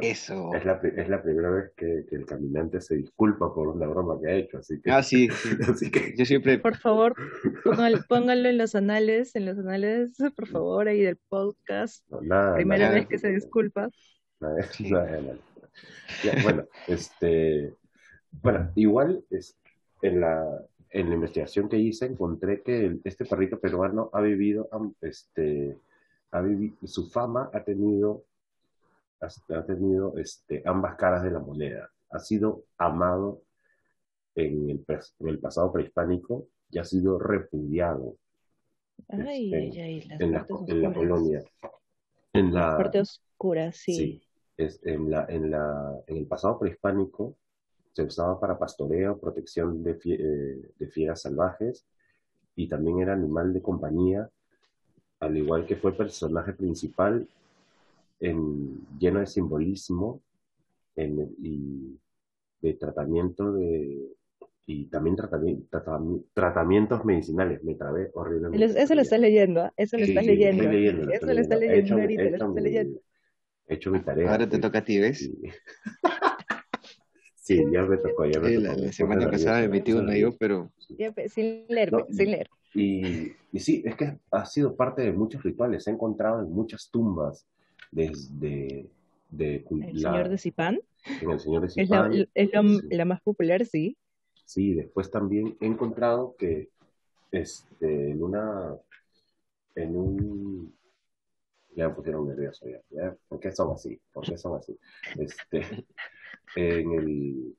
[0.00, 0.50] Eso.
[0.52, 4.18] es la, es la primera vez que, que el caminante se disculpa por una broma
[4.20, 5.50] que ha hecho, así que, Ah, sí, sí.
[5.70, 7.14] así que Yo siempre, Por favor,
[7.62, 12.04] póngalo, póngalo en los anales, en los anales, por favor, ahí del podcast.
[12.10, 13.88] no, nada, Primera nada, vez que se disculpa.
[14.40, 14.90] nada, Sí.
[14.90, 15.36] nada, nada.
[16.24, 17.72] Ya, bueno, este,
[18.32, 19.56] bueno, igual es,
[20.02, 24.68] en la, en la investigación que hice encontré que el- este perrito peruano ha vivido,
[25.00, 25.78] este,
[26.32, 28.24] ha vivido, su fama ha tenido,
[29.20, 31.90] ha tenido este, ambas caras de la moneda.
[32.10, 33.42] Ha sido amado
[34.34, 34.84] en el,
[35.20, 38.16] en el pasado prehispánico y ha sido repudiado
[39.08, 41.42] Ay, Este, ay, ay, las en la, en la colonia.
[42.32, 43.92] En la, Parte oscura, sí.
[43.94, 44.22] Sí,
[44.56, 47.36] es en la, en la, en el pasado prehispánico
[47.92, 51.86] se usaba para pastoreo, protección de, fie- eh, de fieras salvajes
[52.56, 54.28] y también era animal de compañía
[55.20, 57.26] al igual que fue personaje principal,
[58.20, 60.20] en, lleno de simbolismo
[60.96, 61.98] en, y
[62.60, 64.08] de tratamiento de
[64.66, 65.80] y también tratamiento,
[66.32, 67.62] tratamientos medicinales.
[67.64, 68.80] Me trabé horriblemente.
[68.80, 69.72] Eso lo estás leyendo, ¿ah?
[69.76, 70.62] eso lo estás leyendo.
[70.62, 73.00] Eso lo estás leyendo ahorita, lo estás leyendo.
[73.68, 74.30] He hecho mi tarea.
[74.30, 75.30] Ahora te toca a ti, ¿ves?
[77.42, 78.80] Sí, ya me tocó, ya me sí, tocó.
[78.80, 80.70] La, semana pasada me metí uno yo, pero...
[81.28, 82.48] sin leer, sin leer.
[82.72, 85.88] Y, y, sí, es que ha sido parte de muchos rituales.
[85.88, 87.44] He encontrado en muchas tumbas
[87.90, 88.86] desde...
[89.28, 90.80] De, ¿El Señor de Zipán?
[91.20, 92.12] En el Señor de Zipán.
[92.12, 93.96] Es, la, es la más popular, sí.
[94.44, 96.68] Sí, después también he encontrado que
[97.32, 98.76] este, en una...
[99.74, 100.74] En un
[101.74, 103.98] ya me pusieron nervioso ya, ya, ¿por qué son así?
[104.12, 104.78] ¿Por qué son así?
[105.18, 105.86] Este,
[106.56, 107.56] en el,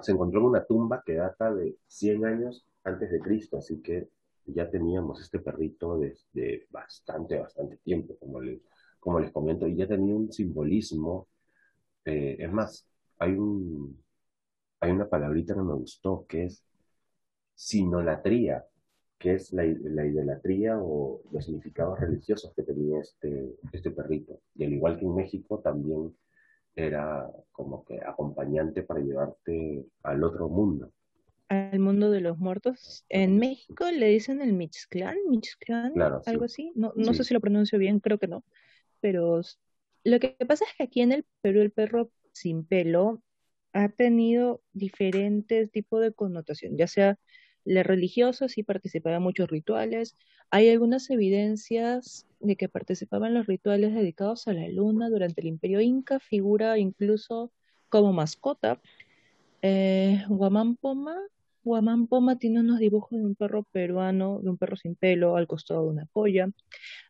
[0.00, 4.08] se encontró en una tumba que data de 100 años antes de Cristo, así que
[4.46, 8.40] ya teníamos este perrito desde bastante, bastante tiempo, como,
[9.00, 11.28] como les comento, y ya tenía un simbolismo.
[12.04, 12.86] Eh, es más,
[13.18, 14.02] hay, un,
[14.80, 16.62] hay una palabrita que me gustó que es
[17.54, 18.64] sinolatría,
[19.18, 24.40] que es la, la, idolatría o los significados religiosos que tenía este, este perrito.
[24.54, 26.14] Y al igual que en México, también
[26.76, 30.92] era como que acompañante para llevarte al otro mundo.
[31.48, 33.04] Al mundo de los muertos.
[33.08, 35.94] En México le dicen el Mixclan, Mixclan,
[36.26, 36.72] algo así.
[36.74, 38.44] No, no sé si lo pronuncio bien, creo que no.
[39.00, 39.40] Pero
[40.04, 43.22] lo que pasa es que aquí en el Perú el perro sin pelo
[43.72, 47.18] ha tenido diferentes tipos de connotación, ya sea
[47.66, 50.16] la religiosa sí participaba en muchos rituales.
[50.50, 55.48] Hay algunas evidencias de que participaba en los rituales dedicados a la luna durante el
[55.48, 57.50] imperio inca, figura incluso
[57.88, 58.80] como mascota.
[59.62, 61.16] Eh, Guamampoma,
[61.64, 65.82] Guamampoma tiene unos dibujos de un perro peruano, de un perro sin pelo al costado
[65.82, 66.48] de una polla.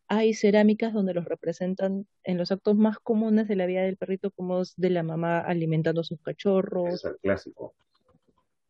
[0.08, 4.30] Hay cerámicas donde los representan en los actos más comunes de la vida del perrito,
[4.30, 6.94] como es de la mamá alimentando a sus cachorros.
[6.94, 7.74] Es el clásico.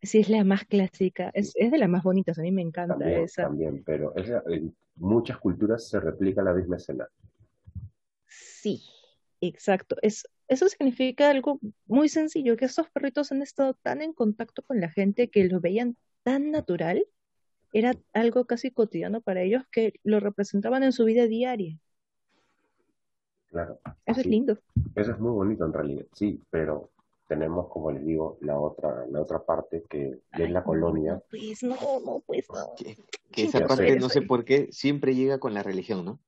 [0.07, 2.97] Sí, es la más clásica, es, es de las más bonitas, a mí me encanta
[2.97, 3.43] también, esa.
[3.43, 7.05] También, pero en muchas culturas se replica la misma escena.
[8.25, 8.81] Sí,
[9.41, 9.97] exacto.
[10.01, 14.79] Es, eso significa algo muy sencillo, que estos perritos han estado tan en contacto con
[14.79, 17.05] la gente que lo veían tan natural,
[17.73, 21.77] era algo casi cotidiano para ellos que lo representaban en su vida diaria.
[23.47, 23.81] Claro.
[24.05, 24.57] Eso es lindo.
[24.95, 26.91] Eso es muy bonito en realidad, sí, pero
[27.27, 31.13] tenemos, como les digo, la otra, la otra parte que es la colonia.
[31.13, 32.73] No, pues no, no, pues no.
[33.31, 36.19] Que, esa parte, no sé por qué, siempre llega con la religión, ¿no?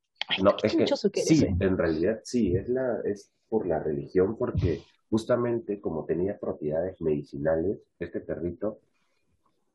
[0.43, 0.75] no, es
[1.11, 6.37] que, sí, en realidad sí, es, la, es por la religión, porque justamente como tenía
[6.37, 8.79] propiedades medicinales, este perrito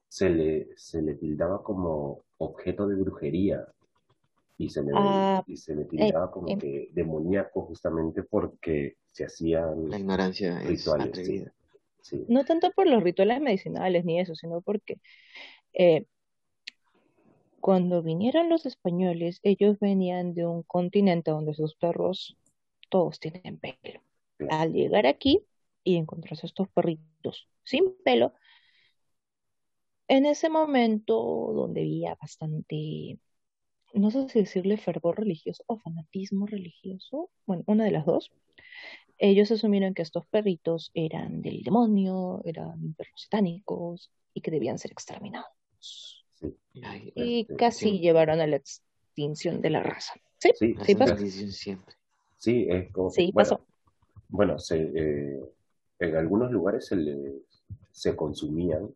[0.08, 3.66] se le, se le tildaba como objeto de brujería
[4.56, 9.24] y se le, ah, y se le eh, tildaba como que demoníaco justamente porque se
[9.24, 11.44] hacían la ignorancia rituales.
[12.28, 15.00] No tanto por los rituales medicinales ni eso, sino porque
[15.72, 16.04] eh,
[17.60, 22.36] cuando vinieron los españoles, ellos venían de un continente donde sus perros
[22.90, 24.02] todos tienen pelo.
[24.50, 25.46] Al llegar aquí
[25.84, 28.34] y encontrarse estos perritos sin pelo,
[30.08, 31.14] en ese momento
[31.54, 33.18] donde había bastante
[33.94, 38.32] no sé si decirle fervor religioso o fanatismo religioso, bueno, una de las dos,
[39.18, 44.90] ellos asumieron que estos perritos eran del demonio, eran perros satánicos y que debían ser
[44.90, 46.26] exterminados.
[46.72, 50.14] y este, casi llevaron a la extinción de la raza.
[50.38, 51.16] Sí, sí, sí pasó.
[51.16, 51.94] Siempre.
[52.36, 53.60] Sí, es como, sí pasó.
[54.28, 55.40] Bueno, se, eh,
[56.00, 56.96] en algunos lugares se,
[57.92, 58.92] se consumían,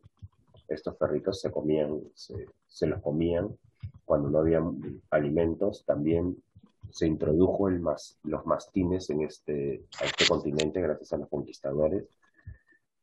[0.67, 3.57] estos perritos se comían, se, se los comían
[4.09, 4.59] cuando no había
[5.11, 6.35] alimentos, también
[6.89, 7.79] se introdujo el
[8.23, 12.05] los mastines en este, a este continente gracias a los conquistadores.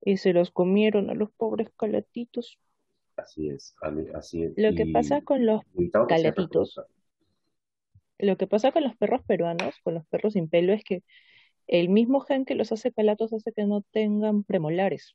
[0.00, 2.58] Y se los comieron a los pobres calatitos.
[3.16, 3.76] Así es,
[4.14, 4.54] así es.
[4.56, 5.60] Lo que pasa con los
[6.08, 6.80] calatitos,
[8.18, 11.04] lo que pasa con los perros peruanos, con los perros sin pelo, es que
[11.68, 15.14] el mismo gen que los hace calatos hace que no tengan premolares.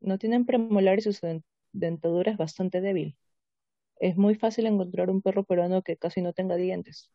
[0.00, 3.16] No tienen premolares y su dentadura es bastante débil
[4.00, 7.10] es muy fácil encontrar un perro peruano que casi no tenga dientes.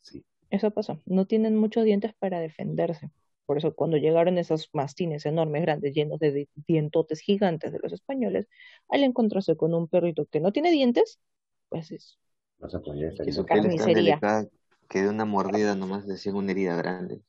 [0.00, 0.24] Sí.
[0.50, 1.00] Eso pasa.
[1.06, 3.10] No tienen muchos dientes para defenderse.
[3.46, 8.48] Por eso cuando llegaron esos mastines enormes, grandes, llenos de dientotes gigantes de los españoles,
[8.88, 11.20] al encontrarse con un perrito que no tiene dientes,
[11.68, 12.18] pues es...
[12.58, 14.20] No se podía Eso carnicería.
[14.88, 17.22] que de una mordida nomás decía una herida grande.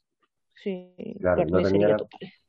[0.56, 1.98] Sí, claro, no tenía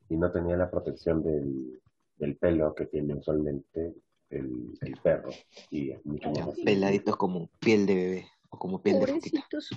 [0.09, 1.79] y no tenía la protección del,
[2.17, 3.93] del pelo que tiene usualmente
[4.29, 5.29] el, perro
[5.71, 8.27] y es mucho más peladitos como piel de bebé.
[8.49, 9.05] o como piel de.
[9.05, 9.69] Pobrecitos.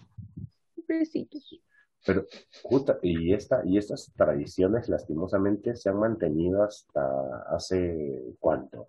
[2.04, 2.26] Pero
[2.62, 8.88] justa, y, esta, y estas tradiciones lastimosamente se han mantenido hasta hace cuánto,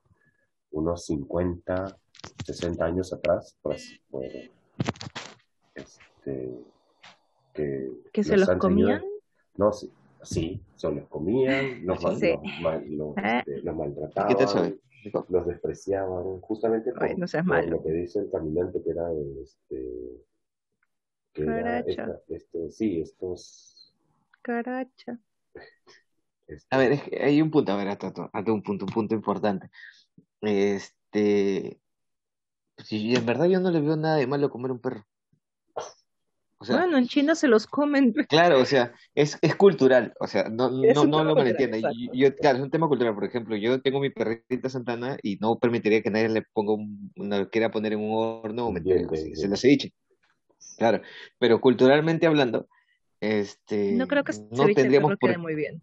[0.72, 1.96] unos 50,
[2.44, 4.50] 60 años atrás, pues, bueno,
[5.76, 6.60] este,
[7.54, 9.04] que, ¿Que se los comían?
[9.58, 9.92] no, sí,
[10.24, 12.34] sí, se los comían, los, mal- Sí.
[12.90, 13.40] los Ah.
[13.40, 14.80] este, los ¿Y maltrataban, qué tal sabe?
[15.30, 17.78] Los despreciaban, justamente por, Ay, no seas por malo.
[17.78, 19.12] lo que dice el caminante, que era
[19.42, 20.24] este,
[21.34, 23.94] que era esta- este, sí, estos,
[24.42, 25.18] Caracha.
[26.48, 28.92] este, A ver, es que hay un punto, a ver, hasta, hasta un punto, un
[28.94, 29.70] punto importante.
[30.42, 31.82] Este,
[32.86, 35.06] si en verdad yo no le veo nada de malo comer un perro.
[36.64, 38.14] O sea, Bueno, en China se los comen.
[38.30, 41.82] Claro, o sea, es, es cultural, o sea, no, no, lo malentiendan.
[41.82, 45.36] Yo, yo- claro, es un tema cultural, por ejemplo, yo tengo mi perrita Santana y
[45.42, 48.72] no permitiría que nadie le ponga un, una, lo quiera poner en un horno o
[48.72, 49.36] meter así, sí.
[49.36, 49.92] se lo ceviche.
[50.78, 51.02] Claro,
[51.38, 52.70] pero culturalmente hablando,
[53.20, 55.82] este, No creo que no tendríamos por, quede muy bien.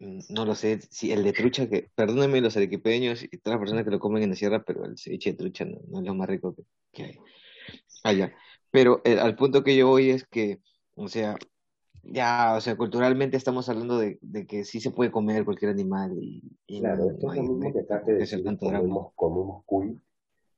[0.00, 3.84] no lo sé, si el de trucha, que, perdónenme los arequipeños y todas las personas
[3.84, 6.14] que lo comen en la sierra, pero el ceviche de trucha no, no es lo
[6.16, 7.18] más rico que, que hay
[8.02, 8.34] allá.
[8.70, 10.60] Pero eh, al punto que yo voy es que,
[10.94, 11.36] o sea,
[12.02, 16.12] ya, o sea, culturalmente estamos hablando de, de que sí se puede comer cualquier animal
[16.20, 18.02] y, y Claro, esto no es lo mismo que acá
[18.44, 18.80] tanto drama.
[18.80, 20.00] comemos, comemos cuy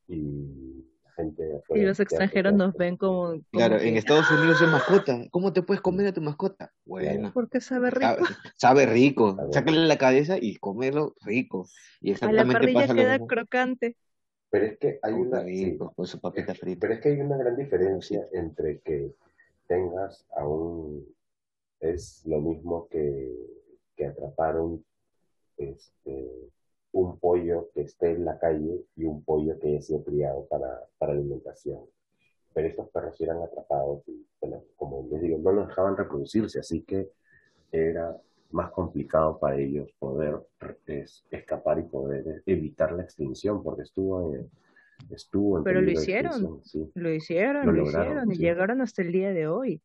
[0.08, 4.30] y la gente Y los te extranjeros nos ven como, como Claro, en que, Estados
[4.30, 5.26] Unidos es mascota.
[5.30, 6.72] ¿Cómo te puedes comer a tu mascota?
[6.84, 8.24] Bueno, porque sabe rico.
[8.56, 9.36] sabe rico.
[9.36, 11.68] Sabe Sácale la cabeza y comerlo rico.
[12.00, 13.26] Y A la exactamente parrilla pasa queda mismo.
[13.26, 13.96] crocante.
[14.50, 15.78] Pero es que hay una, sí,
[16.80, 19.14] pero es que hay una gran diferencia entre que
[19.68, 21.06] tengas a un,
[21.78, 23.32] es lo mismo que,
[23.96, 24.84] que atrapar un,
[25.56, 26.50] este,
[26.92, 30.84] un pollo que esté en la calle y un pollo que haya sido criado para,
[30.98, 31.84] para alimentación.
[32.52, 36.82] Pero estos perros eran atrapados y, bueno, como les digo, no los dejaban reproducirse, así
[36.82, 37.10] que
[37.70, 38.20] era
[38.52, 40.36] más complicado para ellos poder
[40.86, 44.50] es, escapar y poder evitar la extinción, porque estuvo en,
[45.10, 46.60] estuvo en Pero lo hicieron.
[46.64, 46.90] sí.
[46.94, 48.42] Lo hicieron, Lo lo, lograron, hicieron y sí.
[48.42, 49.80] llegaron hasta el día de hoy.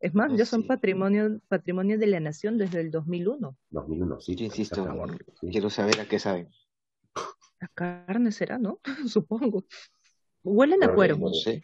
[0.00, 0.68] Es más, Ah, ya son sí.
[0.68, 3.56] patrimonio, patrimonio de la nación desde el 2001.
[3.70, 4.34] 2001, sí.
[4.34, 4.86] Yo insisto,
[5.50, 6.48] quiero saber a qué saben.
[7.60, 8.80] La carne será, ¿no?
[9.06, 9.64] Supongo.
[10.42, 11.16] Huelen a cuero.
[11.16, 11.62] No sé.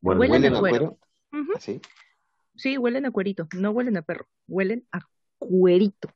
[0.00, 0.98] Bueno, Huelen ¿Huelen a a cuero.
[1.56, 1.80] ¿Así?
[2.56, 3.46] Sí, huelen a cuerito.
[3.56, 4.26] No huelen a perro.
[4.48, 5.00] Huelen a
[5.48, 6.08] cuerito.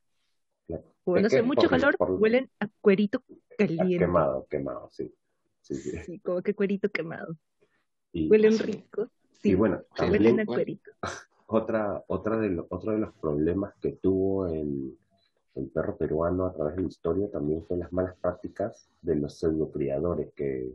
[1.03, 3.21] Cuando hace mucho por- calor, por- huelen a cuerito
[3.57, 3.97] caliente.
[4.05, 5.13] quemado, quemado, sí.
[5.61, 5.97] Sí, sí.
[6.05, 7.35] Sí, como que cuerito quemado.
[8.13, 8.63] Y, Huelen sí.
[8.63, 9.03] rico.
[9.03, 10.53] y Sí, bueno, Sí, huelen también a bueno.
[10.53, 10.91] cuerito.
[11.47, 14.97] otra, otra de lo- otro de los problemas que tuvo el,
[15.55, 19.37] el perro peruano a través de la historia también fue las malas prácticas de los
[19.39, 20.73] pseudocriadores que,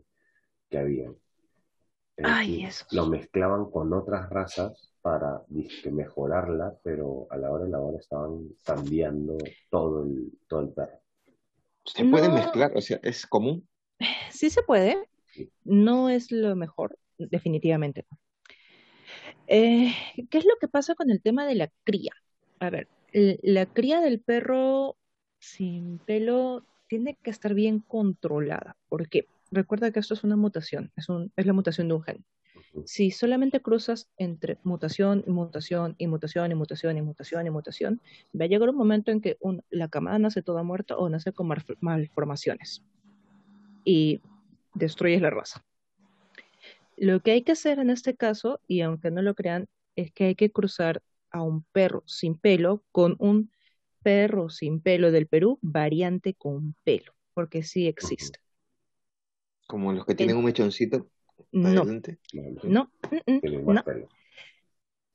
[0.69, 1.17] que habían.
[2.17, 2.93] Es Ay, esos.
[2.93, 7.97] lo mezclaban con otras razas para dizque, mejorarla, pero a la hora de la hora
[7.99, 9.39] estaban cambiando
[9.71, 11.01] todo el, todo el perro.
[11.87, 12.35] ¿Se puede No.
[12.35, 12.77] mezclar?
[12.77, 13.67] O sea, ¿es común?
[14.31, 15.09] Sí se puede.
[15.33, 15.51] Sí.
[15.65, 18.05] No es lo mejor, definitivamente.
[18.11, 18.19] no.
[19.47, 19.95] Eh,
[20.31, 22.13] ¿qué es lo que pasa con el tema de la cría?
[22.61, 24.97] A ver, la cría del perro
[25.39, 28.77] sin pelo tiene que estar bien controlada.
[28.91, 29.27] ¿Por qué?
[29.51, 32.25] Recuerda que esto es una mutación, es, un- es la mutación de un gen.
[32.85, 38.01] Si solamente cruzas entre mutación y mutación y mutación y mutación y mutación y mutación,
[38.39, 41.33] va a llegar un momento en que un- la camada nace toda muerta o nace
[41.33, 42.83] con malf- malformaciones
[43.85, 44.21] y
[44.75, 45.65] destruyes la raza.
[46.97, 50.25] Lo que hay que hacer en este caso, y aunque no lo crean, es que
[50.25, 53.51] hay que cruzar a un perro sin pelo con un
[54.03, 58.39] perro sin pelo del Perú variante con pelo, porque sí existe.
[59.67, 61.09] Como los que tienen un mechoncito
[61.53, 62.19] No, adelante.
[62.63, 63.41] no, mm, mm,
[63.75, 63.85] no.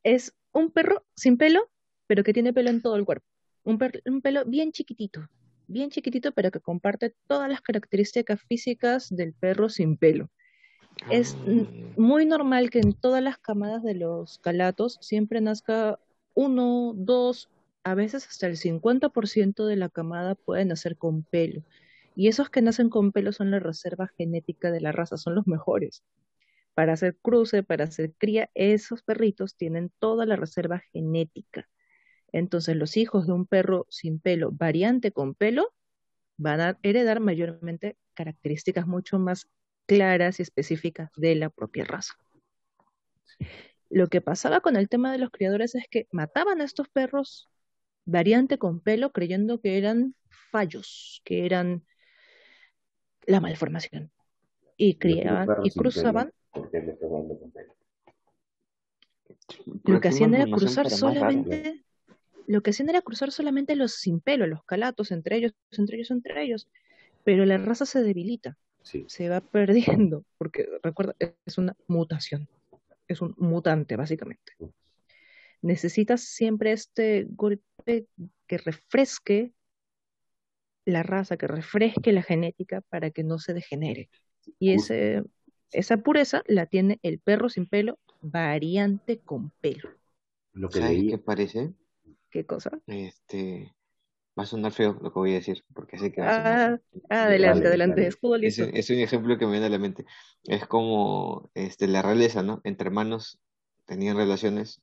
[0.04, 1.70] Es un perro sin pelo,
[2.08, 3.26] pero que tiene pelo en todo el cuerpo.
[3.64, 5.28] Un, un pelo bien chiquitito,
[5.68, 10.30] bien chiquitito, pero que comparte todas las características físicas del perro sin pelo.
[11.10, 11.66] Es Ah,
[11.96, 16.00] muy normal que en todas las camadas de los calatos siempre nazca
[16.34, 17.50] uno, dos,
[17.84, 21.62] a veces hasta el 50% de la camada puede nacer con pelo.
[22.16, 25.47] Y esos que nacen con pelo son la reserva genética de la raza, son los
[25.47, 26.03] mejores.
[26.74, 31.70] Para hacer cruce, para hacer cría, esos perritos tienen toda la reserva genética.
[32.32, 35.74] Entonces, los hijos de un perro sin pelo, variante con pelo,
[36.38, 39.47] van a heredar mayormente características mucho más
[39.86, 42.14] claras y específicas de la propia raza.
[43.89, 47.49] Lo que pasaba con el tema de los criadores es que mataban a estos perros
[48.05, 50.16] variante con pelo creyendo que eran
[50.51, 51.86] fallos, que eran
[53.26, 54.11] la malformación.
[54.78, 56.32] Y criaban y cruzaban.
[56.51, 57.74] pelo.
[59.86, 61.84] Lo que hacían era cruzar solamente,
[62.47, 66.11] lo que hacían era cruzar solamente los sin pelo, los calatos, entre ellos, entre ellos,
[66.11, 66.67] entre ellos.
[67.24, 69.41] Pero la raza se debilita, Sí, se va
[70.09, 71.15] perdiendo, porque recuerda,
[71.45, 72.47] es una mutación,
[73.07, 74.53] es un mutante, básicamente.
[75.61, 78.07] Necesitas siempre este golpe
[78.47, 79.53] que refresque
[80.86, 84.10] la raza, que refresque la genética para que no se degenere.
[84.60, 85.24] Y ese,
[85.72, 89.90] esa pureza la tiene el perro sin pelo, variante con pelo.
[90.54, 91.76] lo que ¿Sabes leí, qué parece?
[92.30, 92.72] ¿Qué cosa?
[92.88, 93.76] Este,
[94.40, 96.62] va a sonar feo lo que voy a decir, porque sé que va a sonar
[96.62, 96.78] Ah,
[97.10, 98.74] adelante, Dale, adelante, escudo Es, listo.
[98.74, 100.06] es un ejemplo que me viene a la mente.
[100.46, 102.62] Es como este, la realeza, ¿no?
[102.66, 103.40] Entre hermanos
[103.86, 104.82] tenían relaciones,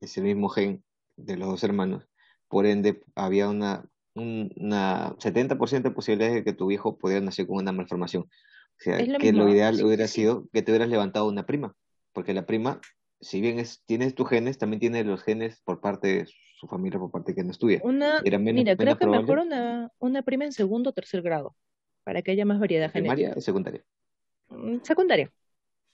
[0.00, 0.84] ese mismo gen
[1.16, 2.08] de los dos hermanos.
[2.48, 7.46] Por ende, había una, un- una 70% de posibilidades de que tu hijo pudiera nacer
[7.46, 8.22] con una malformación.
[8.24, 11.44] O sea, Es lo que lo ideal sí, hubiera sido que te hubieras levantado una
[11.46, 11.74] prima,
[12.12, 12.80] porque la prima,
[13.20, 16.26] si bien es, tiene tus genes, también tiene los genes por parte de
[16.58, 17.80] su familia, por parte que no es tuya.
[17.82, 20.92] Una, Era menos, mira, creo menos que mejor probable una, una prima en segundo o
[20.92, 21.54] tercer grado,
[22.04, 23.38] para que haya más variedad primaria genética.
[23.38, 23.84] y secundaria.
[24.48, 25.30] Mm, Secundaria,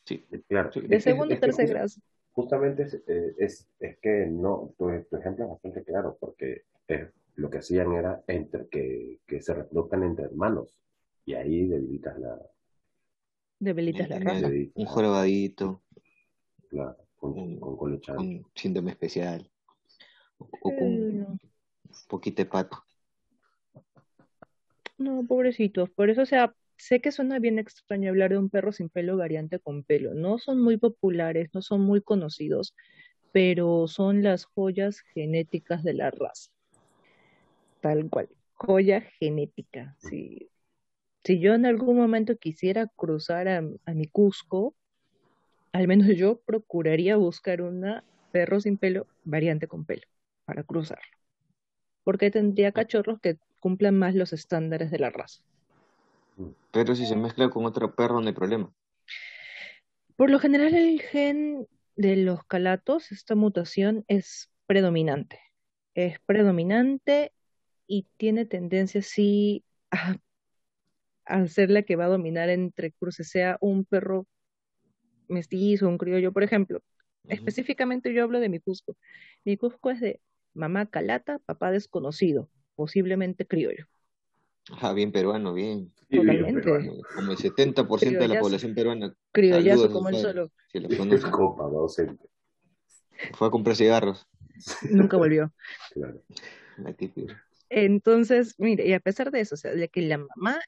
[0.05, 0.81] Sí, claro, sí.
[0.81, 1.89] de segundo o tercer grado.
[2.31, 7.11] justamente es, eh, es, es que no, tu, tu ejemplo es bastante claro, porque eh,
[7.37, 10.78] lo que hacían era entre que, que se reproduzcan entre hermanos,
[11.24, 12.39] y ahí debilitas la,
[13.59, 14.49] Debilitas la Tener raza.
[14.49, 15.82] debilitas un jorobadito
[16.70, 18.18] claro, con, un- con colechado.
[18.18, 19.51] con síndrome especial
[20.39, 21.39] o, o con Eh, un no,
[22.09, 22.78] poquito de pato.
[24.99, 25.91] no, pobrecitos.
[25.91, 29.16] Por eso, o sea, sé que suena bien extraño hablar de un perro sin pelo
[29.16, 30.14] variante con pelo.
[30.14, 32.74] No son muy populares, no son muy conocidos,
[33.32, 36.51] pero son las joyas genéticas de la raza.
[37.87, 38.28] Tal cual.
[38.55, 39.95] Joya genética.
[40.01, 40.51] Si,
[41.22, 44.74] si yo en algún momento quisiera cruzar a, a mi Cusco,
[45.70, 50.03] al menos yo procuraría buscar una perro sin pelo variante con pelo
[50.47, 51.16] para cruzarlo.
[52.03, 55.45] Porque tendría cachorros que cumplan más los estándares de la raza.
[56.72, 58.72] Pero si se mezcla con otro perro, no hay problema.
[60.16, 65.39] Por lo general, el gen de los calatos, esta mutación es predominante.
[65.95, 67.32] Es predominante
[67.87, 70.16] y tiene tendencia sí a,
[71.26, 74.26] a ser la que va a dominar entre cruces, sea un perro
[75.28, 76.80] mestizo, un criollo, por ejemplo.
[77.28, 78.97] Específicamente yo hablo de mi Cusco.
[79.45, 80.20] Mi Cusco es de
[80.55, 83.87] mamá calata, papá desconocido, posiblemente criollo.
[84.80, 85.93] Ah, bien peruano, bien.
[86.09, 86.61] Totalmente.
[86.61, 86.93] peruano.
[87.14, 88.45] Como el 70% de la Criollazo.
[88.45, 89.14] población peruana.
[89.32, 90.53] Criollazo Saludos, como el solo.
[90.72, 91.30] Si lo conoce.
[91.30, 92.28] Copa docente,
[93.34, 94.26] Fue a comprar cigarros.
[94.91, 95.53] Nunca volvió.
[95.93, 96.22] claro.
[96.78, 97.46] La típica.
[97.69, 100.61] Entonces, mire, y a pesar de eso, o sea, de que la mamá,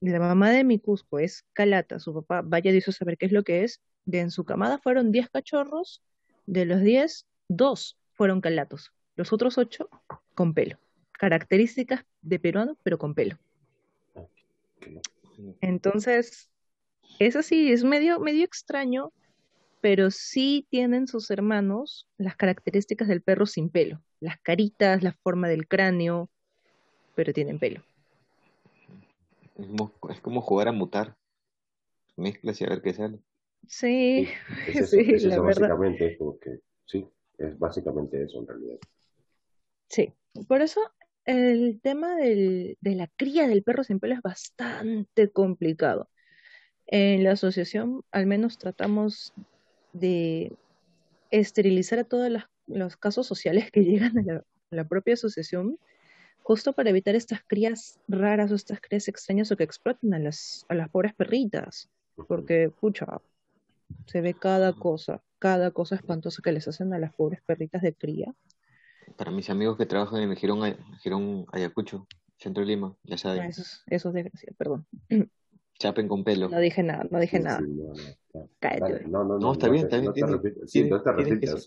[0.00, 3.42] la mamá de mi Cusco es calata, su papá vaya dice saber qué es lo
[3.42, 6.02] que es, de en su camada fueron 10 cachorros,
[6.46, 9.88] de los 10, 2 fueron calatos, los otros 8
[10.34, 10.78] con pelo.
[11.12, 13.38] Características de peruano, pero con pelo.
[15.60, 16.50] Entonces,
[17.18, 19.12] eso sí, es medio, medio extraño,
[19.80, 25.48] pero sí tienen sus hermanos las características del perro sin pelo, las caritas, la forma
[25.48, 26.30] del cráneo,
[27.16, 27.82] pero tienen pelo.
[29.56, 31.16] Es como, es como jugar a mutar.
[32.16, 33.20] Mezclas y a ver qué sale.
[33.68, 34.28] Sí,
[34.66, 35.68] Es eso, sí, es la eso verdad.
[35.68, 37.06] básicamente, es porque, sí,
[37.38, 38.76] es básicamente eso en realidad.
[39.88, 40.12] Sí,
[40.48, 40.80] por eso
[41.24, 46.10] el tema del- de la cría del perro sin pelo es bastante complicado.
[46.86, 49.34] En la asociación al menos tratamos
[49.92, 50.58] de
[51.30, 53.82] esterilizar a todos las- los casos sociales que
[54.14, 54.44] llegan a la, a
[54.76, 55.78] la propia asociación,
[56.46, 60.64] justo para evitar estas crías raras o estas crías extrañas o que exploten a las,
[60.68, 61.88] a las pobres perritas,
[62.28, 63.20] porque, pucha,
[64.06, 67.94] se ve cada cosa, cada cosa espantosa que les hacen a las pobres perritas de
[67.94, 68.32] cría.
[69.16, 70.60] Para mis amigos que trabajan en el Girón,
[71.00, 72.06] Girón Ayacucho,
[72.38, 74.86] centro de Lima, ya Ah, saben, Esos, esos desgraciados, perdón.
[75.80, 76.48] chapen con pelo.
[76.48, 77.58] No dije nada, no dije Sí, nada.
[77.58, 78.14] sí,
[78.68, 79.04] Cállate.
[79.08, 81.02] no, no, No, no, está no bien, está bien, no te tiene- repitas, sí, no
[81.02, 81.64] te repitas,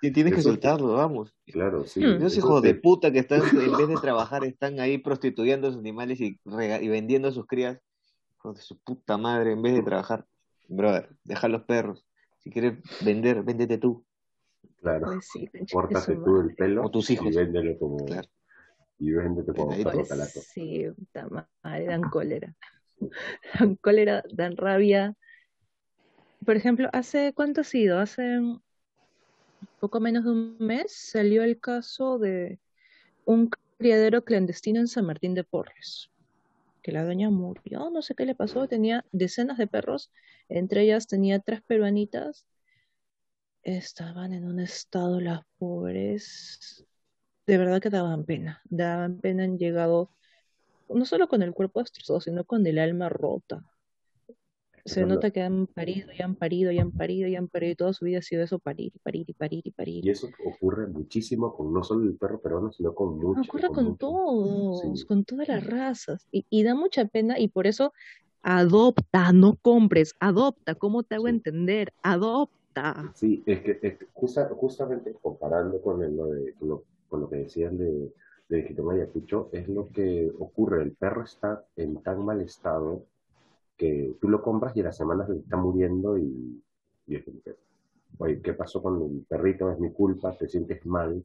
[0.00, 1.32] Tienes que soltarlo, vamos.
[1.46, 2.00] claro, sí.
[2.04, 2.16] Hmm.
[2.16, 5.70] Esos eso hijos de puta que están, en vez de trabajar, están ahí prostituyendo a
[5.70, 6.40] sus animales y,
[6.80, 7.78] y vendiendo a sus crías.
[8.36, 10.26] Hijos de su puta madre, en vez de trabajar.
[10.68, 12.04] Brother, deja los perros.
[12.40, 14.04] Si quieres vender, véndete tú
[14.80, 17.28] Claro, Pues sí, tú el pelo o tus hijos.
[17.32, 18.28] y véndelo como, Claro.
[18.98, 20.40] y véndete como perro Pues calato.
[20.40, 21.28] sí, puta
[21.62, 22.56] madre, dan cólera.
[23.60, 25.14] Dan cólera, dan rabia.
[26.44, 27.98] Por ejemplo, ¿hace cuánto ha sido?
[27.98, 28.40] Hace
[29.80, 32.58] poco menos de un mes salió el caso de
[33.24, 36.10] un criadero clandestino en San Martín de Porres,
[36.82, 40.10] que la doña murió, no sé qué le pasó, tenía decenas de perros,
[40.48, 42.46] entre ellas tenía tres peruanitas,
[43.62, 46.84] estaban en un estado las pobres,
[47.46, 50.10] de verdad que daban pena, daban pena, han llegado
[50.88, 53.64] no solo con el cuerpo destrozado, sino con el alma rota.
[54.84, 57.76] Se nota que han parido y han parido y han parido y han parido y
[57.76, 60.04] toda su vida ha sido eso, parir, parir y parir y parir.
[60.04, 63.46] Y eso ocurre muchísimo con no solo el perro peruano, sino con muchos.
[63.48, 66.26] Ocurre con, todos, con todas las razas.
[66.32, 67.92] Y, y, da mucha pena y por eso
[68.42, 70.74] adopta, no compres, adopta.
[70.74, 71.92] ¿Cómo te hago entender?
[72.02, 73.12] Adopta.
[73.14, 76.54] Sí, es que, justamente comparando con, lo de,
[77.08, 78.12] con, lo, que decían de,
[78.48, 80.82] de Jitoma Ayacucho, es lo que ocurre.
[80.82, 83.04] El perro está en tan mal estado
[83.76, 86.62] que tú lo compras y a las semanas está muriendo y,
[87.06, 87.32] y es que,
[88.18, 89.70] oye, ¿qué pasó con el perrito?
[89.70, 91.24] Es mi culpa, te sientes mal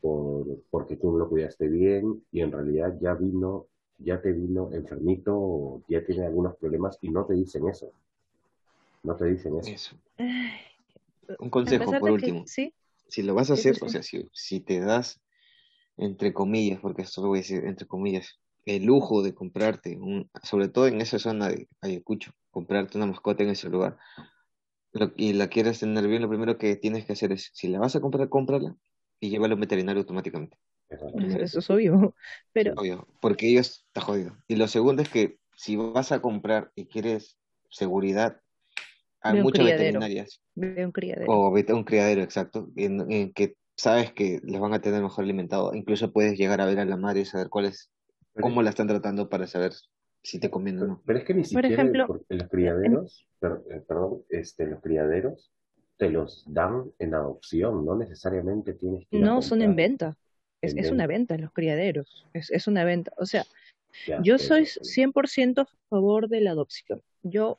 [0.00, 3.66] por, porque tú no lo cuidaste bien y en realidad ya vino,
[3.98, 7.92] ya te vino enfermito, ya tiene algunos problemas y no te dicen eso.
[9.02, 9.96] No te dicen eso.
[11.38, 12.46] Un consejo por último.
[12.46, 12.74] ¿sí?
[13.08, 15.20] Si lo vas a hacer, o sea, si, si te das,
[15.96, 18.38] entre comillas, porque esto lo voy a decir entre comillas,
[18.76, 23.42] el lujo de comprarte, un, sobre todo en esa zona de Ayacucho, comprarte una mascota
[23.42, 23.98] en ese lugar
[25.16, 27.94] y la quieres tener bien, lo primero que tienes que hacer es, si la vas
[27.96, 28.76] a comprar, cómprala
[29.20, 30.56] y llévala al veterinario automáticamente.
[30.88, 32.14] Eso es obvio,
[32.52, 32.74] pero...
[32.76, 34.36] Obvio, porque ellos está jodido.
[34.48, 37.38] Y lo segundo es que si vas a comprar y quieres
[37.70, 38.40] seguridad,
[39.20, 40.42] hay muchas veterinarias.
[40.54, 41.30] De un criadero.
[41.30, 45.74] O un criadero, exacto, en, que sabes que les van a tener mejor alimentado.
[45.74, 47.90] Incluso puedes llegar a ver a la madre y saber cuál es
[48.34, 49.72] cómo la están tratando para saber
[50.22, 51.02] si te conviene o no.
[51.06, 55.52] Pero es que ni siquiera Por ejemplo, los criaderos, eh, perdón, este, los criaderos
[55.96, 59.18] te los dan en adopción, no necesariamente tienes que...
[59.18, 60.16] no, son en venta.
[60.62, 63.12] Es, es una venta en los criaderos, es, es una venta.
[63.16, 63.46] O sea,
[64.22, 67.02] yo soy 100% a favor de la adopción.
[67.22, 67.58] Yo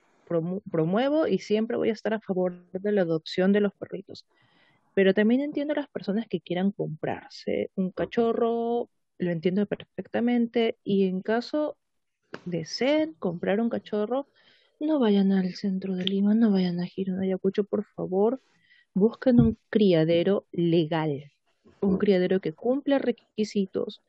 [0.70, 4.26] promuevo y siempre voy a estar a favor de la adopción de los perritos.
[4.94, 8.90] Pero también entiendo a las personas que quieran comprarse un cachorro
[9.22, 11.78] lo entiendo perfectamente y en caso
[12.46, 14.28] deseen comprar un cachorro,
[14.80, 18.42] no vayan al centro de Lima, no vayan a Girón Ayacucho, por favor,
[18.96, 21.32] busquen un criadero legal,
[21.82, 24.02] un criadero que cumpla requisitos.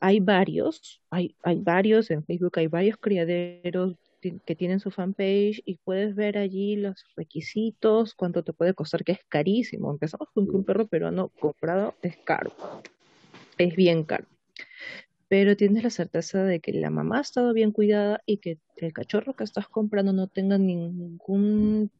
[0.00, 3.94] Hay varios, hay, hay varios en Facebook, hay varios criaderos
[4.46, 9.12] que tienen su fanpage y puedes ver allí los requisitos, cuánto te puede costar, que
[9.12, 9.90] es carísimo.
[9.90, 12.50] Empezamos con que un perro peruano comprado es caro
[13.58, 14.26] es bien caro.
[15.28, 18.92] Pero tienes la certeza de que la mamá ha estado bien cuidada y que el
[18.92, 21.90] cachorro que estás comprando no tenga ningún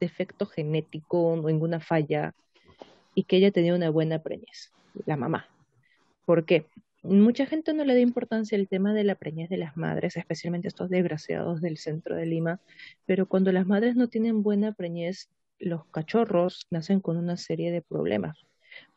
[0.00, 2.34] defecto genético, ninguna falla
[3.14, 4.72] y que ella tenía una buena preñez,
[5.06, 5.48] la mamá.
[6.24, 6.66] ¿Por qué?
[7.02, 10.68] Mucha gente no le da importancia al tema de la preñez de las madres, especialmente
[10.68, 12.60] estos desgraciados del centro de Lima,
[13.04, 17.82] pero cuando las madres no tienen buena preñez, los cachorros nacen con una serie de
[17.82, 18.38] problemas.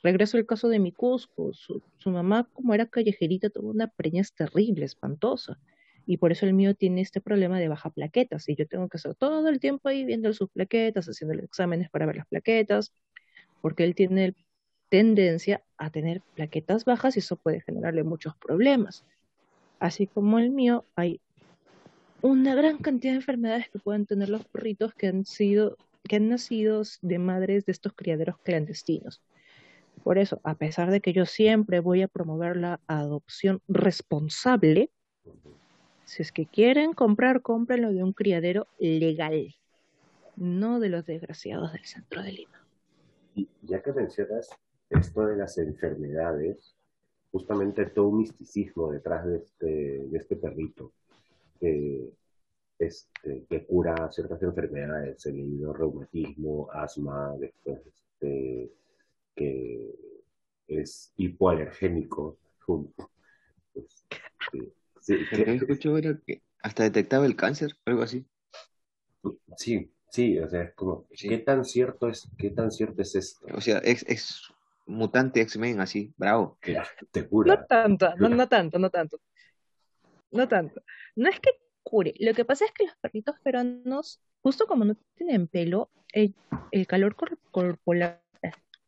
[0.03, 1.51] Regreso al caso de mi Cusco.
[1.53, 5.59] Su, mamá, como era callejerita, tuvo una preñez terrible, espantosa.
[6.05, 8.47] Y por eso el mío tiene este problema de baja plaquetas.
[8.47, 12.05] Y yo tengo que estar todo el tiempo ahí viendo sus plaquetas, haciendo exámenes para
[12.05, 12.93] ver las plaquetas,
[13.61, 14.35] porque él tiene
[14.89, 19.03] tendencia a tener plaquetas bajas y eso puede generarle muchos problemas.
[19.79, 21.19] Así como el mío, hay
[22.21, 26.29] una gran cantidad de enfermedades que pueden tener los perritos que han sido que han
[26.29, 29.21] nacido de madres de estos criaderos clandestinos.
[30.03, 34.89] Por eso, a pesar de que yo siempre voy a promover la adopción responsable,
[36.05, 39.55] si es que quieren comprar, cómprenlo de un criadero legal,
[40.37, 42.65] no de los desgraciados del centro de Lima.
[43.35, 44.49] Y ya que mencionas
[44.89, 46.75] esto de las enfermedades,
[47.31, 50.93] justamente todo un misticismo detrás de este, de este perrito
[51.59, 52.09] que,
[52.79, 58.71] este, que cura ciertas enfermedades, he leído reumatismo, asma, después este,
[59.37, 59.95] que
[60.67, 62.37] es hipoalergénico.
[62.65, 64.05] Pues,
[64.99, 68.25] sí, que, que hasta detectaba el cáncer, algo así.
[69.55, 73.45] Sí, sí, o sea, es como, ¿qué tan cierto es, qué tan cierto es esto?
[73.53, 74.41] O sea, es, es
[74.85, 76.57] mutante X-Men así, bravo.
[77.11, 77.55] te cura.
[77.55, 79.21] No tanto, no, no tanto, no tanto.
[80.31, 80.83] No tanto.
[81.15, 81.51] No es que
[81.83, 82.13] cure.
[82.19, 86.35] Lo que pasa es que los perritos peruanos, justo como no tienen pelo, el,
[86.71, 87.15] el calor
[87.51, 88.19] corporal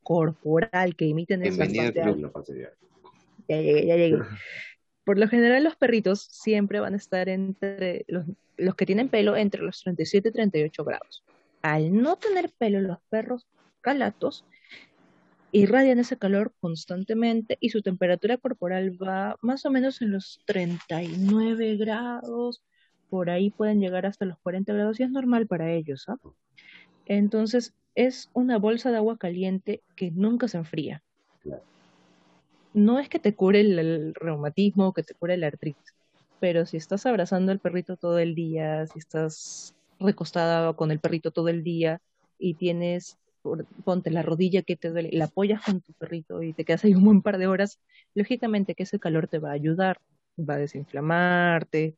[0.09, 1.71] corporal que emiten esas
[3.47, 4.17] Ya llegué, ya llegué.
[5.03, 8.25] Por lo general los perritos siempre van a estar entre los,
[8.57, 11.23] los que tienen pelo entre los 37 y 38 grados.
[11.61, 13.45] Al no tener pelo los perros
[13.81, 14.45] calatos
[15.51, 21.77] irradian ese calor constantemente y su temperatura corporal va más o menos en los 39
[21.77, 22.63] grados,
[23.11, 26.09] por ahí pueden llegar hasta los 40 grados y es normal para ellos.
[26.09, 26.17] ¿ah?
[27.05, 27.75] Entonces,
[28.07, 31.03] es una bolsa de agua caliente que nunca se enfría.
[31.43, 31.63] Claro.
[32.73, 35.95] No es que te cure el, el reumatismo o que te cure la artritis,
[36.39, 41.31] pero si estás abrazando al perrito todo el día, si estás recostada con el perrito
[41.31, 42.01] todo el día
[42.37, 46.53] y tienes, por- ponte la rodilla que te duele, la apoyas con tu perrito y
[46.53, 47.79] te quedas ahí un buen par de horas,
[48.13, 49.99] lógicamente que ese calor te va a ayudar,
[50.39, 51.97] va a desinflamarte.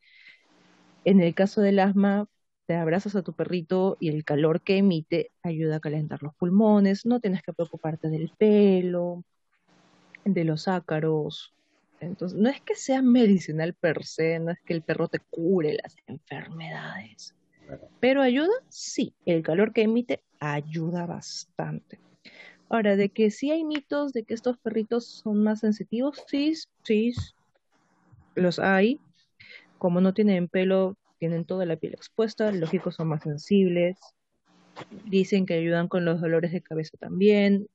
[1.04, 2.28] En el caso del asma,
[2.72, 7.06] te abrazas a tu perrito y el calor que emite ayuda a calentar los pulmones,
[7.06, 9.26] no tienes que preocuparte del pelo,
[10.24, 11.54] de los ácaros.
[12.00, 15.78] Entonces, no es que sea medicinal per se, no es que el perro te cure
[15.84, 17.36] las enfermedades,
[18.00, 22.00] pero ayuda, sí, el calor que emite ayuda bastante.
[22.70, 26.54] Ahora, de que sí hay mitos de que estos perritos son más sensitivos, sí,
[26.84, 27.12] sí,
[28.34, 28.98] los hay.
[29.78, 34.00] Como no tienen pelo, tienen toda la piel expuesta, lógico, son más sensibles.
[35.06, 37.68] Dicen que ayudan con los dolores de cabeza también,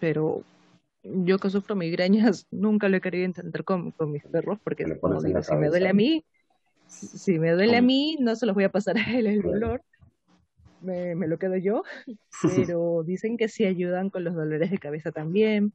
[0.00, 0.42] pero
[1.02, 5.22] yo que sufro migrañas nunca lo he querido intentar con, con mis perros porque como
[5.22, 6.24] digo, si me duele a mí,
[6.86, 9.82] si me duele a mí, no se los voy a pasar a él el dolor,
[10.80, 11.82] me, me lo quedo yo,
[12.72, 15.74] pero dicen que sí ayudan con los dolores de cabeza también,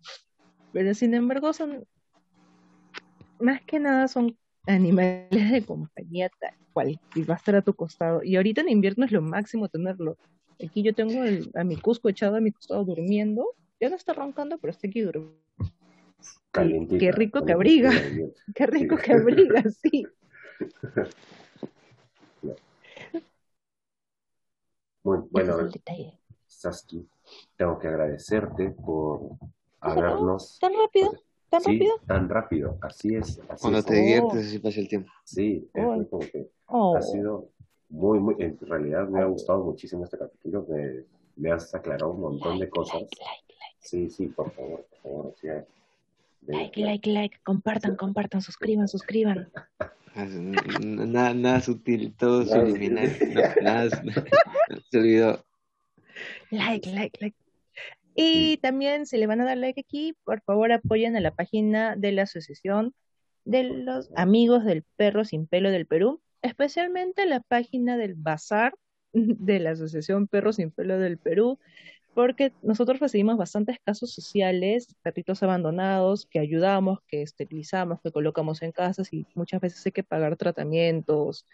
[0.74, 1.86] pero sin embargo son,
[3.40, 4.36] más que nada son
[4.68, 8.70] animales de compañía tal cual, y va a estar a tu costado, y ahorita en
[8.70, 10.18] invierno es lo máximo tenerlo.
[10.64, 13.48] Aquí yo tengo el- a mi Cusco echado a mi costado durmiendo,
[13.80, 15.42] ya no está roncando, pero está aquí durmiendo.
[16.52, 17.92] Calientita, qué rico que abriga.
[18.56, 20.06] Qué rico que abriga, sí.
[25.04, 26.20] Bueno, detalle.
[26.48, 27.02] Saskia,
[27.56, 29.38] tengo que agradecerte por
[29.80, 30.60] habernos...
[30.60, 31.12] ¿Tan rápido?
[31.52, 31.94] ¿Tan sí, rápido?
[32.08, 33.40] tan rápido, así es.
[33.50, 33.86] Así Cuando es.
[33.86, 35.12] te diviertes, así pasa el tiempo.
[35.26, 37.50] Sí, como que Oh, ha sido
[37.90, 41.04] muy, muy, en realidad me ha gustado muchísimo este capítulo, me,
[41.36, 43.02] me has aclarado un montón de cosas.
[43.02, 45.66] like, like, like, Sí, sí, por favor, por favor, sí, de-
[46.54, 49.52] like, like, like, compartan, compartan, suscriban, suscriban.
[50.14, 53.10] Ah, Nada, nada sutil, todo Nada subliminal.
[53.62, 55.46] nada, se olvidó.
[56.52, 57.36] Like, like, like.
[58.16, 61.96] Y también, si le van a dar like aquí, por favor apoyen a la página
[61.96, 62.94] de la Asociación
[63.46, 68.74] de los Amigos del Perro Sin Pelo del Perú, especialmente la página del Bazar
[69.14, 71.60] de la Asociación Perro Sin Pelo del Perú,
[72.14, 78.74] porque nosotros recibimos bastantes casos sociales, perritos abandonados, que ayudamos, que esterilizamos, que colocamos en
[78.74, 81.46] casas y muchas veces hay que pagar tratamientos,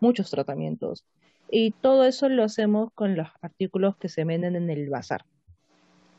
[0.00, 1.04] muchos tratamientos.
[1.50, 5.24] Y todo eso lo hacemos con los artículos que se venden en el bazar.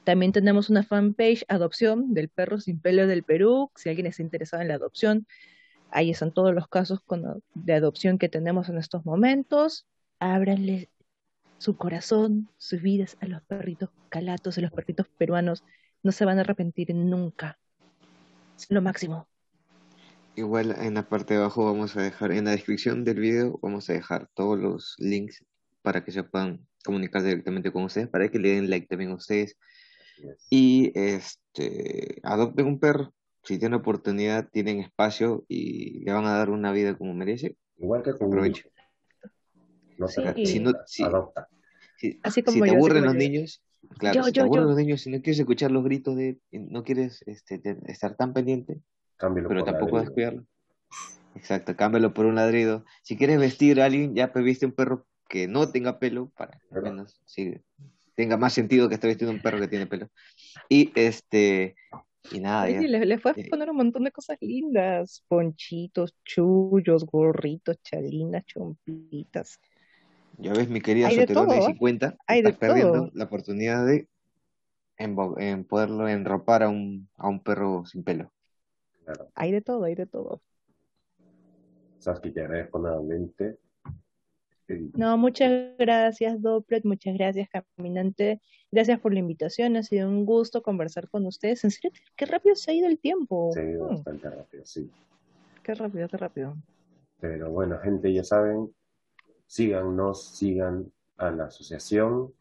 [0.04, 4.62] También tenemos una fanpage adopción del perro sin pelo del Perú, si alguien está interesado
[4.62, 5.28] en la adopción.
[5.92, 7.00] Ahí están todos los casos
[7.54, 9.86] de adopción que tenemos en estos momentos.
[10.20, 10.90] Ábranle
[11.58, 15.64] su corazón, sus vidas a los perritos calatos, a los perritos peruanos.
[16.02, 17.58] No se van a arrepentir nunca.
[18.58, 19.28] Es lo máximo.
[20.36, 23.90] Igual en la parte de abajo vamos a dejar, en la descripción del video vamos
[23.90, 25.46] a dejar todos los links
[25.82, 29.16] para que se puedan comunicar directamente con ustedes, para que le den like también a
[29.16, 29.56] ustedes
[30.50, 33.14] Y este adopten un perro.
[33.44, 37.58] Si tienen oportunidad, tienen espacio y le van a dar una vida como merece.
[37.78, 38.70] Igual que con hijo.
[39.98, 40.22] No Sí.
[40.24, 41.50] te Si no- si- adopta.
[41.98, 43.30] Si, Así si como te yo, así aburren como los yo.
[43.30, 43.62] niños,
[43.98, 44.70] claro, Yo, si te yo, aburren yo.
[44.70, 48.34] los niños, si no quieres escuchar los gritos de, no quieres este, te- estar tan
[48.34, 48.82] pendiente,
[49.18, 50.02] Cámbialo pero tampoco ladrido.
[50.04, 50.46] descuidarlo.
[51.36, 52.86] Exacto, cámbialo por un ladrido.
[53.02, 56.76] Si quieres vestir a alguien, ya viste un perro que no tenga pelo, para que
[56.76, 57.56] al menos sí,
[58.16, 60.08] tenga más sentido que estar vestiendo un perro que tiene pelo.
[60.70, 61.76] Y este,
[62.32, 62.80] y nada, ya.
[62.80, 68.46] Oye, le, le puedes Eh, poner un montón de cosas lindas, ponchitos, chullos, gorritos, chalinas,
[68.46, 69.60] chompitas.
[70.38, 71.76] Ya ves, mi querida Hay de solterona de todo, ¿eh?
[71.76, 73.12] 50, Hay de estás perdiendo todo.
[73.14, 74.08] la oportunidad de
[75.00, 78.32] embo- en poderlo enropar a un, a un perro sin pelo.
[79.06, 79.30] Claro.
[79.36, 80.42] Hay de todo, hay de todo.
[82.00, 83.58] Saskia, te agradezco nuevamente.
[84.96, 88.42] No, muchas gracias, Dopplet, muchas gracias, Caminante.
[88.72, 91.64] Gracias por la invitación, ha sido un gusto conversar con ustedes.
[91.64, 93.52] En serio, qué rápido se ha ido el tiempo.
[93.54, 94.90] se ha ido Mm, bastante rápido, sí.
[95.64, 96.56] qué rápido, qué rápido.
[97.20, 98.70] Pero bueno, gente, ya saben,
[99.48, 102.34] síganos, sigan a la asociación.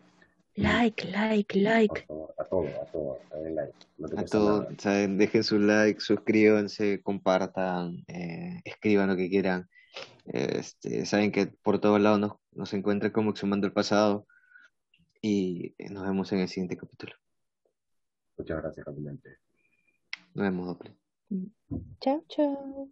[0.54, 2.02] Like, like, like.
[2.38, 3.72] a todo, a todo, a den like.
[3.96, 4.68] No A nada.
[4.78, 5.16] ¿saben?
[5.16, 9.68] dejen su like, suscríbanse, compartan, eh, escriban lo que quieran.
[10.26, 14.26] Este, saben que por todos lados nos, nos encuentran como Exhumando el Pasado
[15.20, 17.14] y nos vemos en el siguiente capítulo.
[18.36, 19.38] Muchas gracias, caminante.
[20.34, 20.96] Nos vemos, Doble.
[22.00, 22.24] Chao.
[22.28, 22.88] Chao.